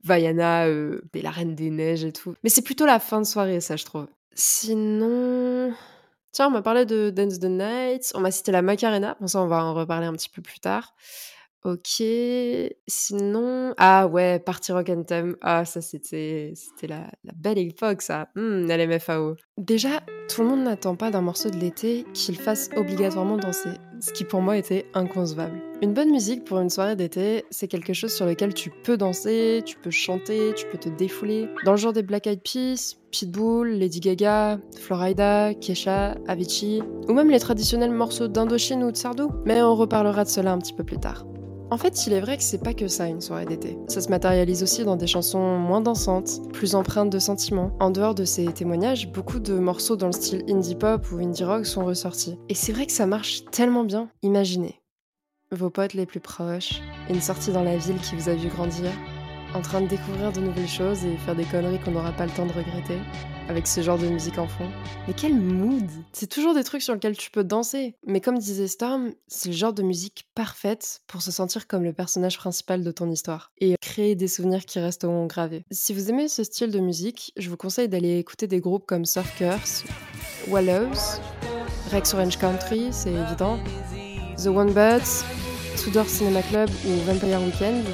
Vaiana, 0.04 0.66
La 1.12 1.30
Reine 1.30 1.54
des 1.54 1.68
Neiges 1.68 2.04
et 2.04 2.12
tout. 2.12 2.34
Mais 2.42 2.48
c'est 2.48 2.62
plutôt 2.62 2.86
la 2.86 2.98
fin 2.98 3.20
de 3.20 3.26
soirée, 3.26 3.60
ça, 3.60 3.76
je 3.76 3.84
trouve. 3.84 4.06
Sinon. 4.32 5.74
Tiens, 6.32 6.48
on 6.48 6.50
m'a 6.50 6.62
parlé 6.62 6.84
de 6.84 7.10
Dance 7.10 7.38
the 7.38 7.44
Night, 7.44 8.12
on 8.14 8.20
m'a 8.20 8.30
cité 8.30 8.52
la 8.52 8.62
Macarena, 8.62 9.16
bon 9.20 9.26
ça 9.26 9.40
on 9.40 9.46
va 9.46 9.64
en 9.64 9.74
reparler 9.74 10.06
un 10.06 10.12
petit 10.12 10.28
peu 10.28 10.42
plus 10.42 10.60
tard. 10.60 10.94
OK, 11.64 12.02
sinon 12.86 13.74
ah 13.78 14.06
ouais, 14.06 14.38
Party 14.38 14.70
Rock 14.72 14.90
Anthem, 14.90 15.36
ah 15.40 15.64
ça 15.64 15.80
c'était 15.80 16.52
c'était 16.54 16.86
la 16.86 17.10
la 17.24 17.32
belle 17.36 17.58
époque 17.58 18.00
ça, 18.00 18.28
mmh, 18.36 18.68
LMFAO. 18.68 19.34
Déjà, 19.58 20.00
tout 20.28 20.42
le 20.42 20.48
monde 20.48 20.62
n'attend 20.62 20.94
pas 20.94 21.10
d'un 21.10 21.20
morceau 21.20 21.50
de 21.50 21.56
l'été 21.56 22.04
qu'il 22.14 22.36
fasse 22.36 22.70
obligatoirement 22.76 23.36
danser, 23.36 23.70
ce 23.98 24.12
qui 24.12 24.22
pour 24.22 24.40
moi 24.40 24.56
était 24.56 24.86
inconcevable. 24.94 25.60
Une 25.82 25.94
bonne 25.94 26.10
musique 26.10 26.44
pour 26.44 26.60
une 26.60 26.70
soirée 26.70 26.94
d'été, 26.94 27.44
c'est 27.50 27.66
quelque 27.66 27.92
chose 27.92 28.12
sur 28.12 28.26
lequel 28.26 28.54
tu 28.54 28.70
peux 28.84 28.96
danser, 28.96 29.62
tu 29.64 29.76
peux 29.78 29.90
chanter, 29.90 30.52
tu 30.54 30.66
peux 30.66 30.78
te 30.78 30.88
défouler. 30.88 31.48
Dans 31.64 31.72
le 31.72 31.76
genre 31.76 31.92
des 31.92 32.02
Black 32.02 32.28
Eyed 32.28 32.42
Peas, 32.42 32.96
Pitbull, 33.10 33.70
Lady 33.78 34.00
Gaga, 34.00 34.58
Florida, 34.78 35.54
Kesha, 35.54 36.16
Avicii, 36.28 36.82
ou 37.08 37.12
même 37.12 37.30
les 37.30 37.40
traditionnels 37.40 37.92
morceaux 37.92 38.28
d'Indochine 38.28 38.84
ou 38.84 38.92
de 38.92 38.96
Sardou. 38.96 39.30
Mais 39.44 39.62
on 39.62 39.74
reparlera 39.74 40.24
de 40.24 40.28
cela 40.28 40.52
un 40.52 40.58
petit 40.58 40.74
peu 40.74 40.84
plus 40.84 40.98
tard. 40.98 41.24
En 41.70 41.76
fait, 41.76 42.06
il 42.06 42.14
est 42.14 42.20
vrai 42.20 42.38
que 42.38 42.42
c'est 42.42 42.62
pas 42.62 42.72
que 42.72 42.88
ça 42.88 43.08
une 43.08 43.20
soirée 43.20 43.44
d'été. 43.44 43.76
Ça 43.88 44.00
se 44.00 44.08
matérialise 44.08 44.62
aussi 44.62 44.84
dans 44.84 44.96
des 44.96 45.06
chansons 45.06 45.58
moins 45.58 45.82
dansantes, 45.82 46.50
plus 46.52 46.74
empreintes 46.74 47.10
de 47.10 47.18
sentiments. 47.18 47.76
En 47.78 47.90
dehors 47.90 48.14
de 48.14 48.24
ces 48.24 48.46
témoignages, 48.46 49.12
beaucoup 49.12 49.38
de 49.38 49.58
morceaux 49.58 49.96
dans 49.96 50.06
le 50.06 50.12
style 50.12 50.44
indie 50.48 50.76
pop 50.76 51.06
ou 51.12 51.18
indie 51.18 51.44
rock 51.44 51.66
sont 51.66 51.84
ressortis. 51.84 52.38
Et 52.48 52.54
c'est 52.54 52.72
vrai 52.72 52.86
que 52.86 52.92
ça 52.92 53.06
marche 53.06 53.44
tellement 53.50 53.84
bien. 53.84 54.08
Imaginez 54.22 54.80
vos 55.50 55.70
potes 55.70 55.94
les 55.94 56.04
plus 56.04 56.20
proches, 56.20 56.82
une 57.08 57.22
sortie 57.22 57.52
dans 57.52 57.62
la 57.62 57.78
ville 57.78 57.98
qui 58.00 58.14
vous 58.14 58.28
a 58.28 58.34
vu 58.34 58.48
grandir, 58.48 58.90
en 59.54 59.60
train 59.62 59.80
de 59.80 59.86
découvrir 59.86 60.32
de 60.32 60.40
nouvelles 60.40 60.68
choses 60.68 61.04
et 61.04 61.16
faire 61.18 61.34
des 61.34 61.44
conneries 61.44 61.78
qu'on 61.80 61.92
n'aura 61.92 62.12
pas 62.12 62.26
le 62.26 62.32
temps 62.32 62.46
de 62.46 62.52
regretter, 62.52 62.98
avec 63.48 63.66
ce 63.66 63.80
genre 63.80 63.98
de 63.98 64.06
musique 64.06 64.38
en 64.38 64.46
fond. 64.46 64.68
Mais 65.06 65.14
quel 65.14 65.34
mood 65.34 65.88
C'est 66.12 66.26
toujours 66.26 66.54
des 66.54 66.64
trucs 66.64 66.82
sur 66.82 66.94
lesquels 66.94 67.16
tu 67.16 67.30
peux 67.30 67.44
danser. 67.44 67.94
Mais 68.06 68.20
comme 68.20 68.38
disait 68.38 68.68
Storm, 68.68 69.12
c'est 69.26 69.48
le 69.48 69.54
genre 69.54 69.72
de 69.72 69.82
musique 69.82 70.26
parfaite 70.34 71.00
pour 71.06 71.22
se 71.22 71.30
sentir 71.30 71.66
comme 71.66 71.82
le 71.82 71.92
personnage 71.92 72.36
principal 72.36 72.84
de 72.84 72.90
ton 72.90 73.10
histoire 73.10 73.50
et 73.60 73.76
créer 73.80 74.14
des 74.14 74.28
souvenirs 74.28 74.64
qui 74.64 74.78
resteront 74.80 75.26
gravés. 75.26 75.64
Si 75.70 75.92
vous 75.92 76.10
aimez 76.10 76.28
ce 76.28 76.44
style 76.44 76.70
de 76.70 76.80
musique, 76.80 77.32
je 77.36 77.48
vous 77.48 77.56
conseille 77.56 77.88
d'aller 77.88 78.18
écouter 78.18 78.46
des 78.46 78.60
groupes 78.60 78.86
comme 78.86 79.06
Surfers, 79.06 79.84
Wallows, 80.48 81.20
Rex 81.90 82.12
Orange 82.14 82.38
Country, 82.38 82.88
c'est 82.90 83.12
évident, 83.12 83.58
The 84.36 84.48
One 84.48 84.72
Buds, 84.72 85.24
Tudor 85.82 86.06
Cinema 86.06 86.42
Club 86.42 86.68
ou 86.86 86.92
Vampire 87.06 87.40
Weekend. 87.40 87.84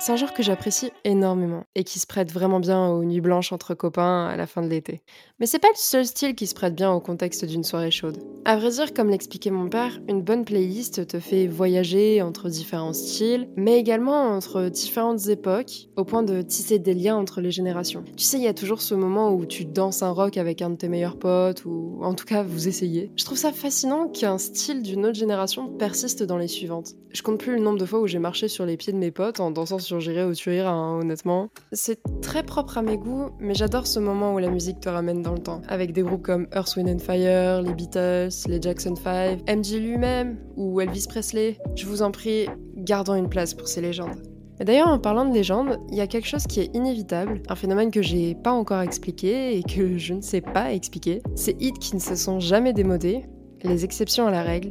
C'est 0.00 0.12
un 0.12 0.16
genre 0.16 0.32
que 0.32 0.44
j'apprécie 0.44 0.92
énormément 1.04 1.64
et 1.74 1.82
qui 1.82 1.98
se 1.98 2.06
prête 2.06 2.30
vraiment 2.30 2.60
bien 2.60 2.88
aux 2.88 3.02
nuits 3.02 3.20
blanches 3.20 3.52
entre 3.52 3.74
copains 3.74 4.26
à 4.26 4.36
la 4.36 4.46
fin 4.46 4.62
de 4.62 4.68
l'été. 4.68 5.02
Mais 5.40 5.46
c'est 5.46 5.58
pas 5.58 5.68
le 5.68 5.76
seul 5.76 6.06
style 6.06 6.36
qui 6.36 6.46
se 6.46 6.54
prête 6.54 6.76
bien 6.76 6.92
au 6.92 7.00
contexte 7.00 7.44
d'une 7.44 7.64
soirée 7.64 7.90
chaude. 7.90 8.18
À 8.44 8.56
vrai 8.56 8.70
dire, 8.70 8.94
comme 8.94 9.10
l'expliquait 9.10 9.50
mon 9.50 9.68
père, 9.68 10.00
une 10.08 10.22
bonne 10.22 10.44
playlist 10.44 11.08
te 11.08 11.18
fait 11.18 11.48
voyager 11.48 12.22
entre 12.22 12.48
différents 12.48 12.92
styles, 12.92 13.48
mais 13.56 13.76
également 13.76 14.36
entre 14.36 14.68
différentes 14.68 15.26
époques, 15.26 15.88
au 15.96 16.04
point 16.04 16.22
de 16.22 16.42
tisser 16.42 16.78
des 16.78 16.94
liens 16.94 17.16
entre 17.16 17.40
les 17.40 17.50
générations. 17.50 18.04
Tu 18.16 18.24
sais, 18.24 18.38
il 18.38 18.44
y 18.44 18.48
a 18.48 18.54
toujours 18.54 18.80
ce 18.80 18.94
moment 18.94 19.32
où 19.32 19.46
tu 19.46 19.64
danses 19.64 20.02
un 20.02 20.10
rock 20.10 20.36
avec 20.36 20.62
un 20.62 20.70
de 20.70 20.76
tes 20.76 20.88
meilleurs 20.88 21.18
potes, 21.18 21.64
ou 21.64 21.98
en 22.02 22.14
tout 22.14 22.24
cas 22.24 22.44
vous 22.44 22.68
essayez. 22.68 23.10
Je 23.16 23.24
trouve 23.24 23.38
ça 23.38 23.52
fascinant 23.52 24.06
qu'un 24.06 24.38
style 24.38 24.82
d'une 24.82 25.06
autre 25.06 25.18
génération 25.18 25.68
persiste 25.68 26.22
dans 26.22 26.38
les 26.38 26.48
suivantes. 26.48 26.94
Je 27.10 27.22
compte 27.22 27.40
plus 27.40 27.54
le 27.54 27.60
nombre 27.60 27.78
de 27.78 27.86
fois 27.86 28.00
où 28.00 28.06
j'ai 28.06 28.18
marché 28.18 28.48
sur 28.48 28.66
les 28.66 28.76
pieds 28.76 28.92
de 28.92 28.98
mes 28.98 29.10
potes 29.10 29.40
en 29.40 29.50
dansant 29.50 29.78
sur 29.78 29.87
J'irai 29.98 30.24
où 30.24 30.34
tu 30.34 30.54
iras, 30.54 30.70
hein, 30.70 31.00
honnêtement. 31.00 31.48
C'est 31.72 32.00
très 32.20 32.42
propre 32.42 32.78
à 32.78 32.82
mes 32.82 32.98
goûts, 32.98 33.30
mais 33.38 33.54
j'adore 33.54 33.86
ce 33.86 33.98
moment 33.98 34.34
où 34.34 34.38
la 34.38 34.50
musique 34.50 34.80
te 34.80 34.88
ramène 34.88 35.22
dans 35.22 35.32
le 35.32 35.38
temps. 35.38 35.62
Avec 35.68 35.92
des 35.92 36.02
groupes 36.02 36.22
comme 36.22 36.46
Earth, 36.54 36.76
Wind 36.76 36.88
and 36.88 36.98
Fire, 36.98 37.62
les 37.62 37.74
Beatles, 37.74 38.28
les 38.48 38.60
Jackson 38.60 38.94
5, 38.96 39.40
MJ 39.48 39.74
lui-même 39.74 40.38
ou 40.56 40.80
Elvis 40.80 41.06
Presley. 41.08 41.58
Je 41.76 41.86
vous 41.86 42.02
en 42.02 42.10
prie, 42.10 42.46
gardons 42.76 43.14
une 43.14 43.28
place 43.28 43.54
pour 43.54 43.68
ces 43.68 43.80
légendes. 43.80 44.22
D'ailleurs, 44.60 44.88
en 44.88 44.98
parlant 44.98 45.24
de 45.24 45.32
légendes, 45.32 45.78
il 45.88 45.96
y 45.96 46.00
a 46.00 46.08
quelque 46.08 46.26
chose 46.26 46.46
qui 46.46 46.60
est 46.60 46.74
inévitable, 46.74 47.42
un 47.48 47.54
phénomène 47.54 47.92
que 47.92 48.02
j'ai 48.02 48.34
pas 48.34 48.50
encore 48.50 48.80
expliqué 48.80 49.56
et 49.56 49.62
que 49.62 49.96
je 49.98 50.14
ne 50.14 50.20
sais 50.20 50.40
pas 50.40 50.72
expliquer. 50.72 51.22
Ces 51.36 51.56
hits 51.60 51.74
qui 51.74 51.94
ne 51.94 52.00
se 52.00 52.16
sont 52.16 52.40
jamais 52.40 52.72
démodés, 52.72 53.24
les 53.62 53.84
exceptions 53.84 54.26
à 54.26 54.32
la 54.32 54.42
règle, 54.42 54.70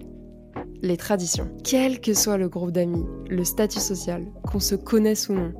les 0.82 0.98
traditions. 0.98 1.50
Quel 1.64 2.00
que 2.00 2.14
soit 2.14 2.38
le 2.38 2.50
groupe 2.50 2.72
d'amis, 2.72 3.06
le 3.30 3.44
statut 3.44 3.80
social, 3.80 4.26
qu'on 4.44 4.60
se 4.60 4.76
connaisse 4.76 5.30
ou 5.30 5.34
non, 5.34 5.54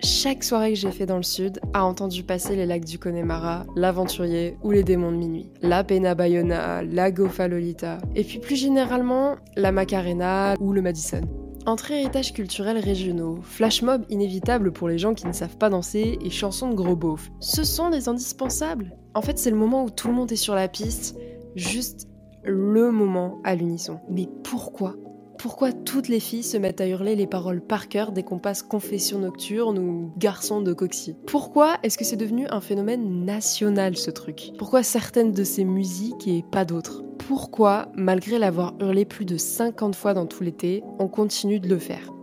chaque 0.00 0.44
soirée 0.44 0.74
que 0.74 0.78
j'ai 0.78 0.90
fait 0.90 1.06
dans 1.06 1.16
le 1.16 1.22
sud 1.22 1.58
a 1.72 1.84
entendu 1.84 2.22
passer 2.22 2.54
les 2.54 2.66
lacs 2.66 2.84
du 2.84 2.98
Connemara, 2.98 3.64
l'Aventurier 3.76 4.58
ou 4.62 4.70
les 4.70 4.82
démons 4.82 5.10
de 5.10 5.16
minuit. 5.16 5.50
La 5.62 5.84
Pena 5.84 6.14
Bayona, 6.14 6.82
la 6.82 7.10
Gofa 7.10 7.48
Lolita, 7.48 7.98
et 8.14 8.22
puis 8.22 8.38
plus 8.38 8.56
généralement 8.56 9.36
la 9.56 9.72
Macarena 9.72 10.54
ou 10.60 10.72
le 10.72 10.82
Madison. 10.82 11.22
Entre 11.64 11.90
héritages 11.90 12.34
culturels 12.34 12.78
régionaux, 12.78 13.40
flash 13.42 13.82
mob 13.82 14.04
inévitable 14.10 14.70
pour 14.70 14.88
les 14.88 14.98
gens 14.98 15.14
qui 15.14 15.26
ne 15.26 15.32
savent 15.32 15.56
pas 15.56 15.70
danser 15.70 16.18
et 16.22 16.30
chansons 16.30 16.68
de 16.70 16.74
gros 16.74 16.94
beaufs, 16.94 17.30
ce 17.40 17.64
sont 17.64 17.88
des 17.88 18.08
indispensables. 18.08 18.94
En 19.14 19.22
fait, 19.22 19.38
c'est 19.38 19.50
le 19.50 19.56
moment 19.56 19.82
où 19.82 19.90
tout 19.90 20.08
le 20.08 20.14
monde 20.14 20.30
est 20.30 20.36
sur 20.36 20.54
la 20.54 20.68
piste, 20.68 21.16
juste 21.56 22.06
le 22.46 22.90
moment 22.90 23.40
à 23.44 23.54
l'unisson. 23.54 24.00
Mais 24.08 24.28
pourquoi? 24.44 24.94
Pourquoi 25.38 25.72
toutes 25.72 26.08
les 26.08 26.20
filles 26.20 26.42
se 26.42 26.56
mettent 26.56 26.80
à 26.80 26.88
hurler 26.88 27.14
les 27.14 27.26
paroles 27.26 27.60
par 27.60 27.88
cœur 27.88 28.10
dès 28.10 28.22
qu'on 28.22 28.38
passe 28.38 28.62
confession 28.62 29.18
nocturne 29.18 29.78
ou 29.78 30.12
garçon 30.16 30.62
de 30.62 30.72
coxy 30.72 31.14
Pourquoi 31.26 31.76
est-ce 31.82 31.98
que 31.98 32.04
c'est 32.04 32.16
devenu 32.16 32.46
un 32.48 32.60
phénomène 32.60 33.24
national 33.24 33.96
ce 33.96 34.10
truc? 34.10 34.52
Pourquoi 34.58 34.82
certaines 34.82 35.32
de 35.32 35.44
ces 35.44 35.64
musiques 35.64 36.26
et 36.26 36.42
pas 36.50 36.64
d'autres? 36.64 37.04
Pourquoi, 37.18 37.88
malgré 37.94 38.38
l'avoir 38.38 38.74
hurlé 38.80 39.04
plus 39.04 39.24
de 39.24 39.36
50 39.36 39.94
fois 39.94 40.14
dans 40.14 40.26
tout 40.26 40.42
l'été, 40.42 40.82
on 40.98 41.08
continue 41.08 41.60
de 41.60 41.68
le 41.68 41.78
faire? 41.78 42.15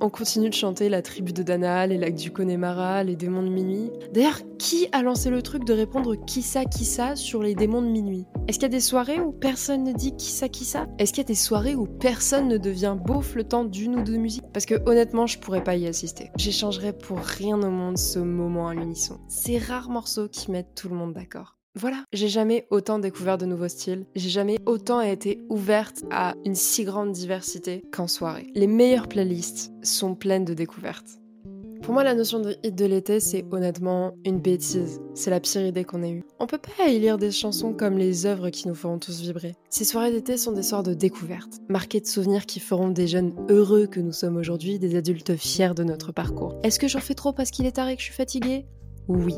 On 0.00 0.10
continue 0.10 0.48
de 0.48 0.54
chanter 0.54 0.88
la 0.88 1.02
tribu 1.02 1.32
de 1.32 1.42
Dana, 1.42 1.86
les 1.86 1.98
lacs 1.98 2.14
du 2.14 2.30
Connemara, 2.30 3.04
les 3.04 3.16
démons 3.16 3.42
de 3.42 3.48
minuit. 3.48 3.90
D'ailleurs, 4.12 4.40
qui 4.58 4.88
a 4.92 5.02
lancé 5.02 5.30
le 5.30 5.42
truc 5.42 5.64
de 5.64 5.72
répondre 5.72 6.14
qui 6.14 6.42
ça, 6.42 6.64
qui 6.64 6.84
ça 6.84 7.16
sur 7.16 7.42
les 7.42 7.54
démons 7.54 7.82
de 7.82 7.88
minuit? 7.88 8.26
Est-ce 8.46 8.58
qu'il 8.58 8.64
y 8.64 8.72
a 8.72 8.76
des 8.76 8.80
soirées 8.80 9.20
où 9.20 9.32
personne 9.32 9.84
ne 9.84 9.92
dit 9.92 10.16
qui 10.16 10.30
ça, 10.30 10.48
qui 10.48 10.64
ça? 10.64 10.86
Est-ce 10.98 11.12
qu'il 11.12 11.22
y 11.22 11.26
a 11.26 11.28
des 11.28 11.34
soirées 11.34 11.74
où 11.74 11.86
personne 11.86 12.48
ne 12.48 12.58
devient 12.58 12.96
beauf 12.98 13.34
le 13.34 13.44
temps 13.44 13.64
d'une 13.64 13.96
ou 13.96 14.02
deux 14.02 14.16
musiques? 14.16 14.44
Parce 14.52 14.66
que 14.66 14.74
honnêtement, 14.88 15.26
je 15.26 15.38
pourrais 15.38 15.64
pas 15.64 15.76
y 15.76 15.86
assister. 15.86 16.30
J'échangerais 16.36 16.92
pour 16.92 17.18
rien 17.18 17.60
au 17.60 17.70
monde 17.70 17.98
ce 17.98 18.18
moment 18.18 18.68
à 18.68 18.74
l'unisson. 18.74 19.18
Ces 19.28 19.58
rares 19.58 19.90
morceaux 19.90 20.28
qui 20.28 20.50
mettent 20.50 20.74
tout 20.74 20.88
le 20.88 20.94
monde 20.94 21.12
d'accord. 21.12 21.57
Voilà, 21.80 22.02
j'ai 22.12 22.26
jamais 22.26 22.66
autant 22.70 22.98
découvert 22.98 23.38
de 23.38 23.46
nouveaux 23.46 23.68
styles, 23.68 24.04
j'ai 24.16 24.30
jamais 24.30 24.58
autant 24.66 25.00
été 25.00 25.44
ouverte 25.48 26.02
à 26.10 26.34
une 26.44 26.56
si 26.56 26.82
grande 26.82 27.12
diversité 27.12 27.84
qu'en 27.92 28.08
soirée. 28.08 28.48
Les 28.56 28.66
meilleures 28.66 29.06
playlists 29.06 29.70
sont 29.84 30.16
pleines 30.16 30.44
de 30.44 30.54
découvertes. 30.54 31.20
Pour 31.82 31.94
moi, 31.94 32.02
la 32.02 32.16
notion 32.16 32.40
de 32.40 32.56
hit 32.64 32.74
de 32.74 32.84
l'été, 32.84 33.20
c'est 33.20 33.44
honnêtement 33.52 34.14
une 34.24 34.40
bêtise. 34.40 35.00
C'est 35.14 35.30
la 35.30 35.38
pire 35.38 35.64
idée 35.64 35.84
qu'on 35.84 36.02
ait 36.02 36.10
eue. 36.10 36.24
On 36.40 36.48
peut 36.48 36.58
pas 36.58 36.88
élire 36.88 37.16
des 37.16 37.30
chansons 37.30 37.72
comme 37.72 37.96
les 37.96 38.26
œuvres 38.26 38.50
qui 38.50 38.66
nous 38.66 38.74
feront 38.74 38.98
tous 38.98 39.20
vibrer. 39.20 39.54
Ces 39.70 39.84
soirées 39.84 40.10
d'été 40.10 40.36
sont 40.36 40.52
des 40.52 40.64
soirs 40.64 40.82
de 40.82 40.94
découverte, 40.94 41.60
marquées 41.68 42.00
de 42.00 42.06
souvenirs 42.06 42.46
qui 42.46 42.58
feront 42.58 42.88
des 42.88 43.06
jeunes 43.06 43.34
heureux 43.48 43.86
que 43.86 44.00
nous 44.00 44.12
sommes 44.12 44.36
aujourd'hui, 44.36 44.80
des 44.80 44.96
adultes 44.96 45.36
fiers 45.36 45.74
de 45.76 45.84
notre 45.84 46.10
parcours. 46.10 46.56
Est-ce 46.64 46.80
que 46.80 46.88
j'en 46.88 46.98
fais 46.98 47.14
trop 47.14 47.32
parce 47.32 47.52
qu'il 47.52 47.66
est 47.66 47.76
tard 47.76 47.88
et 47.88 47.94
que 47.94 48.00
je 48.00 48.06
suis 48.06 48.14
fatiguée? 48.14 48.66
Oui. 49.06 49.36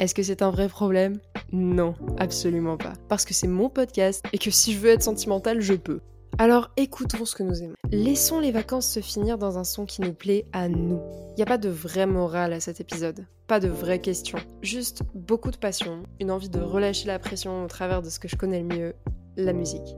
Est-ce 0.00 0.14
que 0.14 0.22
c'est 0.22 0.42
un 0.42 0.50
vrai 0.50 0.68
problème? 0.68 1.18
Non, 1.52 1.94
absolument 2.18 2.76
pas. 2.76 2.94
Parce 3.08 3.24
que 3.24 3.34
c'est 3.34 3.46
mon 3.46 3.68
podcast 3.68 4.24
et 4.32 4.38
que 4.38 4.50
si 4.50 4.72
je 4.72 4.78
veux 4.78 4.90
être 4.90 5.02
sentimentale, 5.02 5.60
je 5.60 5.74
peux. 5.74 6.00
Alors 6.38 6.70
écoutons 6.76 7.24
ce 7.24 7.34
que 7.34 7.42
nous 7.42 7.62
aimons. 7.62 7.74
Laissons 7.90 8.40
les 8.40 8.52
vacances 8.52 8.88
se 8.88 9.00
finir 9.00 9.36
dans 9.36 9.58
un 9.58 9.64
son 9.64 9.84
qui 9.84 10.00
nous 10.00 10.14
plaît 10.14 10.46
à 10.52 10.68
nous. 10.68 11.00
Il 11.30 11.34
n'y 11.36 11.42
a 11.42 11.46
pas 11.46 11.58
de 11.58 11.68
vraie 11.68 12.06
morale 12.06 12.54
à 12.54 12.60
cet 12.60 12.80
épisode, 12.80 13.26
pas 13.46 13.60
de 13.60 13.68
vraies 13.68 14.00
questions, 14.00 14.38
juste 14.62 15.02
beaucoup 15.14 15.50
de 15.50 15.58
passion, 15.58 16.04
une 16.20 16.30
envie 16.30 16.48
de 16.48 16.60
relâcher 16.60 17.06
la 17.06 17.18
pression 17.18 17.64
au 17.64 17.68
travers 17.68 18.00
de 18.00 18.08
ce 18.08 18.18
que 18.18 18.28
je 18.28 18.36
connais 18.36 18.60
le 18.60 18.66
mieux, 18.66 18.94
la 19.36 19.52
musique. 19.52 19.96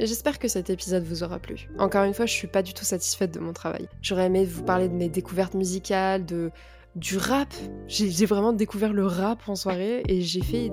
J'espère 0.00 0.38
que 0.38 0.48
cet 0.48 0.70
épisode 0.70 1.04
vous 1.04 1.22
aura 1.22 1.38
plu. 1.38 1.68
Encore 1.78 2.04
une 2.04 2.14
fois, 2.14 2.26
je 2.26 2.32
suis 2.32 2.48
pas 2.48 2.62
du 2.62 2.74
tout 2.74 2.84
satisfaite 2.84 3.32
de 3.32 3.40
mon 3.40 3.52
travail. 3.52 3.88
J'aurais 4.02 4.26
aimé 4.26 4.44
vous 4.44 4.62
parler 4.64 4.88
de 4.88 4.94
mes 4.94 5.08
découvertes 5.08 5.54
musicales, 5.54 6.24
de 6.24 6.50
du 6.96 7.18
rap. 7.18 7.52
J'ai 7.86 8.26
vraiment 8.26 8.52
découvert 8.52 8.92
le 8.92 9.06
rap 9.06 9.48
en 9.48 9.56
soirée 9.56 10.02
et 10.08 10.20
j'ai 10.20 10.42
fait 10.42 10.70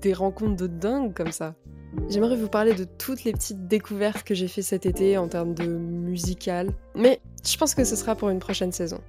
des, 0.00 0.12
rencontres 0.12 0.56
de 0.56 0.66
dingue 0.66 1.14
comme 1.14 1.32
ça. 1.32 1.54
J'aimerais 2.08 2.36
vous 2.36 2.48
parler 2.48 2.74
de 2.74 2.84
toutes 2.84 3.24
les 3.24 3.32
petites 3.32 3.66
découvertes 3.66 4.22
que 4.22 4.34
j'ai 4.34 4.48
fait 4.48 4.62
cet 4.62 4.86
été 4.86 5.18
en 5.18 5.28
termes 5.28 5.54
de 5.54 5.66
musical, 5.66 6.70
mais 6.94 7.20
je 7.46 7.56
pense 7.56 7.74
que 7.74 7.84
ce 7.84 7.96
sera 7.96 8.16
pour 8.16 8.30
une 8.30 8.38
prochaine 8.38 8.72
saison. 8.72 9.00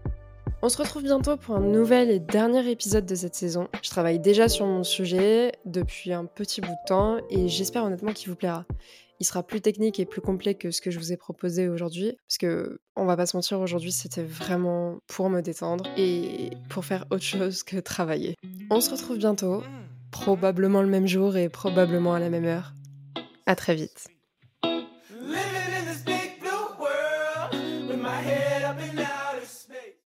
On 0.61 0.69
se 0.69 0.77
retrouve 0.77 1.03
bientôt 1.03 1.35
pour 1.35 1.55
un 1.55 1.59
nouvel 1.59 2.09
et 2.09 2.19
dernier 2.19 2.69
épisode 2.69 3.05
de 3.05 3.15
cette 3.15 3.35
saison. 3.35 3.67
Je 3.81 3.89
travaille 3.89 4.19
déjà 4.19 4.47
sur 4.47 4.65
mon 4.65 4.83
sujet 4.83 5.51
depuis 5.65 6.13
un 6.13 6.25
petit 6.25 6.61
bout 6.61 6.69
de 6.69 6.87
temps 6.87 7.17
et 7.29 7.49
j'espère 7.49 7.83
honnêtement 7.83 8.13
qu'il 8.13 8.29
vous 8.29 8.35
plaira. 8.35 8.65
Sera 9.23 9.41
plus 9.41 9.61
technique 9.61 9.99
et 9.99 10.05
plus 10.05 10.21
complet 10.21 10.53
que 10.55 10.69
ce 10.69 10.81
que 10.81 10.91
je 10.91 10.99
vous 10.99 11.11
ai 11.11 11.17
proposé 11.17 11.69
aujourd'hui, 11.69 12.17
parce 12.27 12.37
que 12.37 12.79
on 12.95 13.05
va 13.05 13.15
pas 13.15 13.25
se 13.25 13.37
mentir, 13.37 13.59
aujourd'hui 13.59 13.91
c'était 13.91 14.23
vraiment 14.23 14.99
pour 15.07 15.29
me 15.29 15.41
détendre 15.41 15.85
et 15.97 16.51
pour 16.69 16.85
faire 16.85 17.05
autre 17.09 17.23
chose 17.23 17.63
que 17.63 17.77
travailler. 17.77 18.35
On 18.69 18.81
se 18.81 18.89
retrouve 18.91 19.17
bientôt 19.17 19.63
probablement 20.11 20.81
le 20.81 20.89
même 20.89 21.07
jour 21.07 21.37
et 21.37 21.49
probablement 21.49 22.13
à 22.13 22.19
la 22.19 22.29
même 22.29 22.45
heure. 22.45 22.73
À 23.45 23.55
très 23.55 23.75
vite. 23.75 24.07